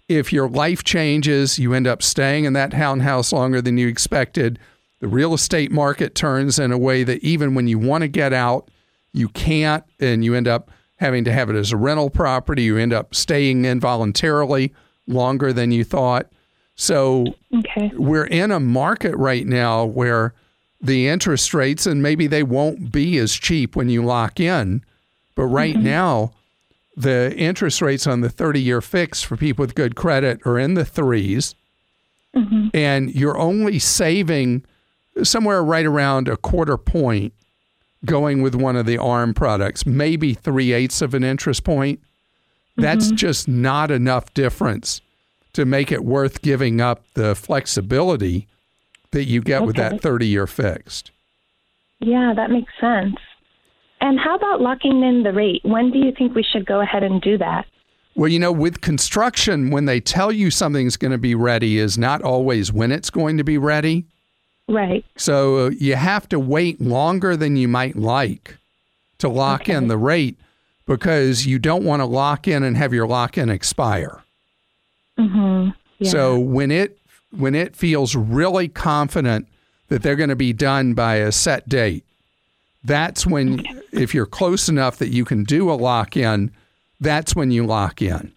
if 0.08 0.32
your 0.32 0.48
life 0.48 0.84
changes, 0.84 1.58
you 1.58 1.74
end 1.74 1.86
up 1.86 2.02
staying 2.02 2.44
in 2.44 2.52
that 2.54 2.72
townhouse 2.72 3.32
longer 3.32 3.62
than 3.62 3.78
you 3.78 3.88
expected. 3.88 4.58
The 5.00 5.08
real 5.08 5.34
estate 5.34 5.72
market 5.72 6.14
turns 6.14 6.58
in 6.58 6.72
a 6.72 6.78
way 6.78 7.04
that 7.04 7.22
even 7.22 7.54
when 7.54 7.66
you 7.68 7.78
want 7.78 8.02
to 8.02 8.08
get 8.08 8.32
out, 8.32 8.70
you 9.12 9.28
can't, 9.28 9.84
and 10.00 10.24
you 10.24 10.34
end 10.34 10.48
up 10.48 10.70
having 10.96 11.24
to 11.24 11.32
have 11.32 11.50
it 11.50 11.56
as 11.56 11.72
a 11.72 11.76
rental 11.76 12.10
property. 12.10 12.62
You 12.64 12.76
end 12.76 12.92
up 12.92 13.14
staying 13.14 13.64
involuntarily 13.64 14.72
longer 15.06 15.52
than 15.52 15.72
you 15.72 15.84
thought. 15.84 16.26
So 16.74 17.34
Okay. 17.56 17.90
we're 17.94 18.26
in 18.26 18.50
a 18.50 18.60
market 18.60 19.16
right 19.16 19.46
now 19.46 19.84
where 19.84 20.34
the 20.80 21.08
interest 21.08 21.54
rates, 21.54 21.86
and 21.86 22.02
maybe 22.02 22.26
they 22.26 22.42
won't 22.42 22.92
be 22.92 23.16
as 23.18 23.32
cheap 23.32 23.76
when 23.76 23.88
you 23.88 24.04
lock 24.04 24.38
in, 24.40 24.82
but 25.34 25.44
right 25.44 25.74
mm-hmm. 25.74 25.84
now, 25.84 26.32
the 26.96 27.34
interest 27.36 27.82
rates 27.82 28.06
on 28.06 28.20
the 28.20 28.30
30 28.30 28.60
year 28.60 28.80
fix 28.80 29.22
for 29.22 29.36
people 29.36 29.62
with 29.62 29.74
good 29.74 29.96
credit 29.96 30.40
are 30.46 30.58
in 30.58 30.74
the 30.74 30.84
3s 30.84 31.54
mm-hmm. 32.34 32.68
And 32.72 33.14
you're 33.14 33.38
only 33.38 33.78
saving 33.78 34.64
somewhere 35.22 35.62
right 35.62 35.86
around 35.86 36.28
a 36.28 36.36
quarter 36.36 36.76
point 36.76 37.32
going 38.04 38.42
with 38.42 38.54
one 38.54 38.76
of 38.76 38.86
the 38.86 38.98
ARM 38.98 39.34
products, 39.34 39.86
maybe 39.86 40.34
three 40.34 40.72
eighths 40.72 41.00
of 41.00 41.14
an 41.14 41.24
interest 41.24 41.64
point. 41.64 42.00
That's 42.76 43.06
mm-hmm. 43.06 43.16
just 43.16 43.48
not 43.48 43.90
enough 43.90 44.34
difference 44.34 45.00
to 45.52 45.64
make 45.64 45.92
it 45.92 46.04
worth 46.04 46.42
giving 46.42 46.80
up 46.80 47.04
the 47.14 47.34
flexibility 47.34 48.48
that 49.12 49.24
you 49.24 49.40
get 49.40 49.62
with 49.64 49.76
that 49.76 50.00
30 50.00 50.26
year 50.26 50.46
fixed. 50.46 51.12
Yeah, 52.00 52.34
that 52.34 52.50
makes 52.50 52.72
sense. 52.80 53.16
And 54.04 54.20
how 54.20 54.34
about 54.34 54.60
locking 54.60 55.02
in 55.02 55.22
the 55.22 55.32
rate? 55.32 55.62
When 55.64 55.90
do 55.90 55.98
you 55.98 56.12
think 56.12 56.34
we 56.34 56.42
should 56.42 56.66
go 56.66 56.82
ahead 56.82 57.02
and 57.02 57.22
do 57.22 57.38
that? 57.38 57.64
Well, 58.14 58.28
you 58.28 58.38
know, 58.38 58.52
with 58.52 58.82
construction, 58.82 59.70
when 59.70 59.86
they 59.86 59.98
tell 59.98 60.30
you 60.30 60.50
something's 60.50 60.98
going 60.98 61.12
to 61.12 61.18
be 61.18 61.34
ready, 61.34 61.78
is 61.78 61.96
not 61.96 62.20
always 62.20 62.70
when 62.70 62.92
it's 62.92 63.08
going 63.08 63.38
to 63.38 63.44
be 63.44 63.56
ready. 63.56 64.04
Right. 64.68 65.06
So 65.16 65.68
uh, 65.68 65.70
you 65.70 65.94
have 65.94 66.28
to 66.28 66.38
wait 66.38 66.82
longer 66.82 67.34
than 67.34 67.56
you 67.56 67.66
might 67.66 67.96
like 67.96 68.58
to 69.18 69.28
lock 69.30 69.62
Okay. 69.62 69.72
in 69.72 69.88
the 69.88 69.96
rate 69.96 70.38
because 70.84 71.46
you 71.46 71.58
don't 71.58 71.84
want 71.84 72.00
to 72.00 72.06
lock 72.06 72.46
in 72.46 72.62
and 72.62 72.76
have 72.76 72.92
your 72.92 73.06
lock 73.06 73.38
in 73.38 73.48
expire. 73.48 74.22
Mm-hmm. 75.18 75.70
Yeah. 76.00 76.10
So 76.10 76.38
when 76.38 76.70
it 76.70 76.98
when 77.30 77.54
it 77.54 77.74
feels 77.74 78.14
really 78.14 78.68
confident 78.68 79.48
that 79.88 80.02
they're 80.02 80.14
going 80.14 80.28
to 80.28 80.36
be 80.36 80.52
done 80.52 80.92
by 80.92 81.16
a 81.16 81.32
set 81.32 81.70
date, 81.70 82.04
that's 82.84 83.26
when 83.26 83.64
if 83.92 84.14
you're 84.14 84.26
close 84.26 84.68
enough 84.68 84.98
that 84.98 85.08
you 85.08 85.24
can 85.24 85.44
do 85.44 85.70
a 85.70 85.74
lock 85.74 86.16
in, 86.16 86.52
that's 87.00 87.34
when 87.34 87.50
you 87.50 87.66
lock 87.66 88.02
in. 88.02 88.32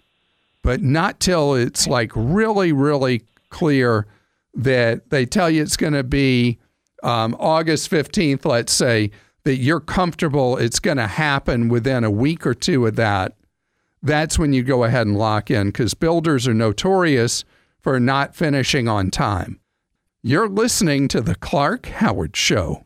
But 0.63 0.81
not 0.81 1.19
till 1.19 1.53
it's 1.55 1.87
like 1.87 2.11
really 2.15 2.71
really 2.71 3.23
clear 3.49 4.07
that 4.53 5.09
they 5.09 5.25
tell 5.25 5.49
you 5.49 5.61
it's 5.61 5.77
going 5.77 5.93
to 5.93 6.03
be 6.03 6.57
um, 7.03 7.35
August 7.39 7.91
15th, 7.91 8.43
let's 8.43 8.73
say, 8.73 9.11
that 9.43 9.57
you're 9.57 9.79
comfortable 9.79 10.57
it's 10.57 10.79
going 10.79 10.97
to 10.97 11.07
happen 11.07 11.69
within 11.69 12.03
a 12.03 12.11
week 12.11 12.45
or 12.45 12.53
two 12.53 12.85
of 12.85 12.95
that 12.95 13.37
that's 14.03 14.37
when 14.37 14.53
you 14.53 14.63
go 14.63 14.83
ahead 14.83 15.07
and 15.07 15.17
lock 15.17 15.49
in 15.51 15.67
because 15.67 15.93
builders 15.93 16.47
are 16.47 16.53
notorious 16.53 17.43
for 17.81 17.99
not 17.99 18.35
finishing 18.35 18.87
on 18.87 19.11
time. 19.11 19.59
You're 20.23 20.49
listening 20.49 21.07
to 21.09 21.21
The 21.21 21.35
Clark 21.35 21.87
Howard 21.87 22.35
Show. 22.35 22.85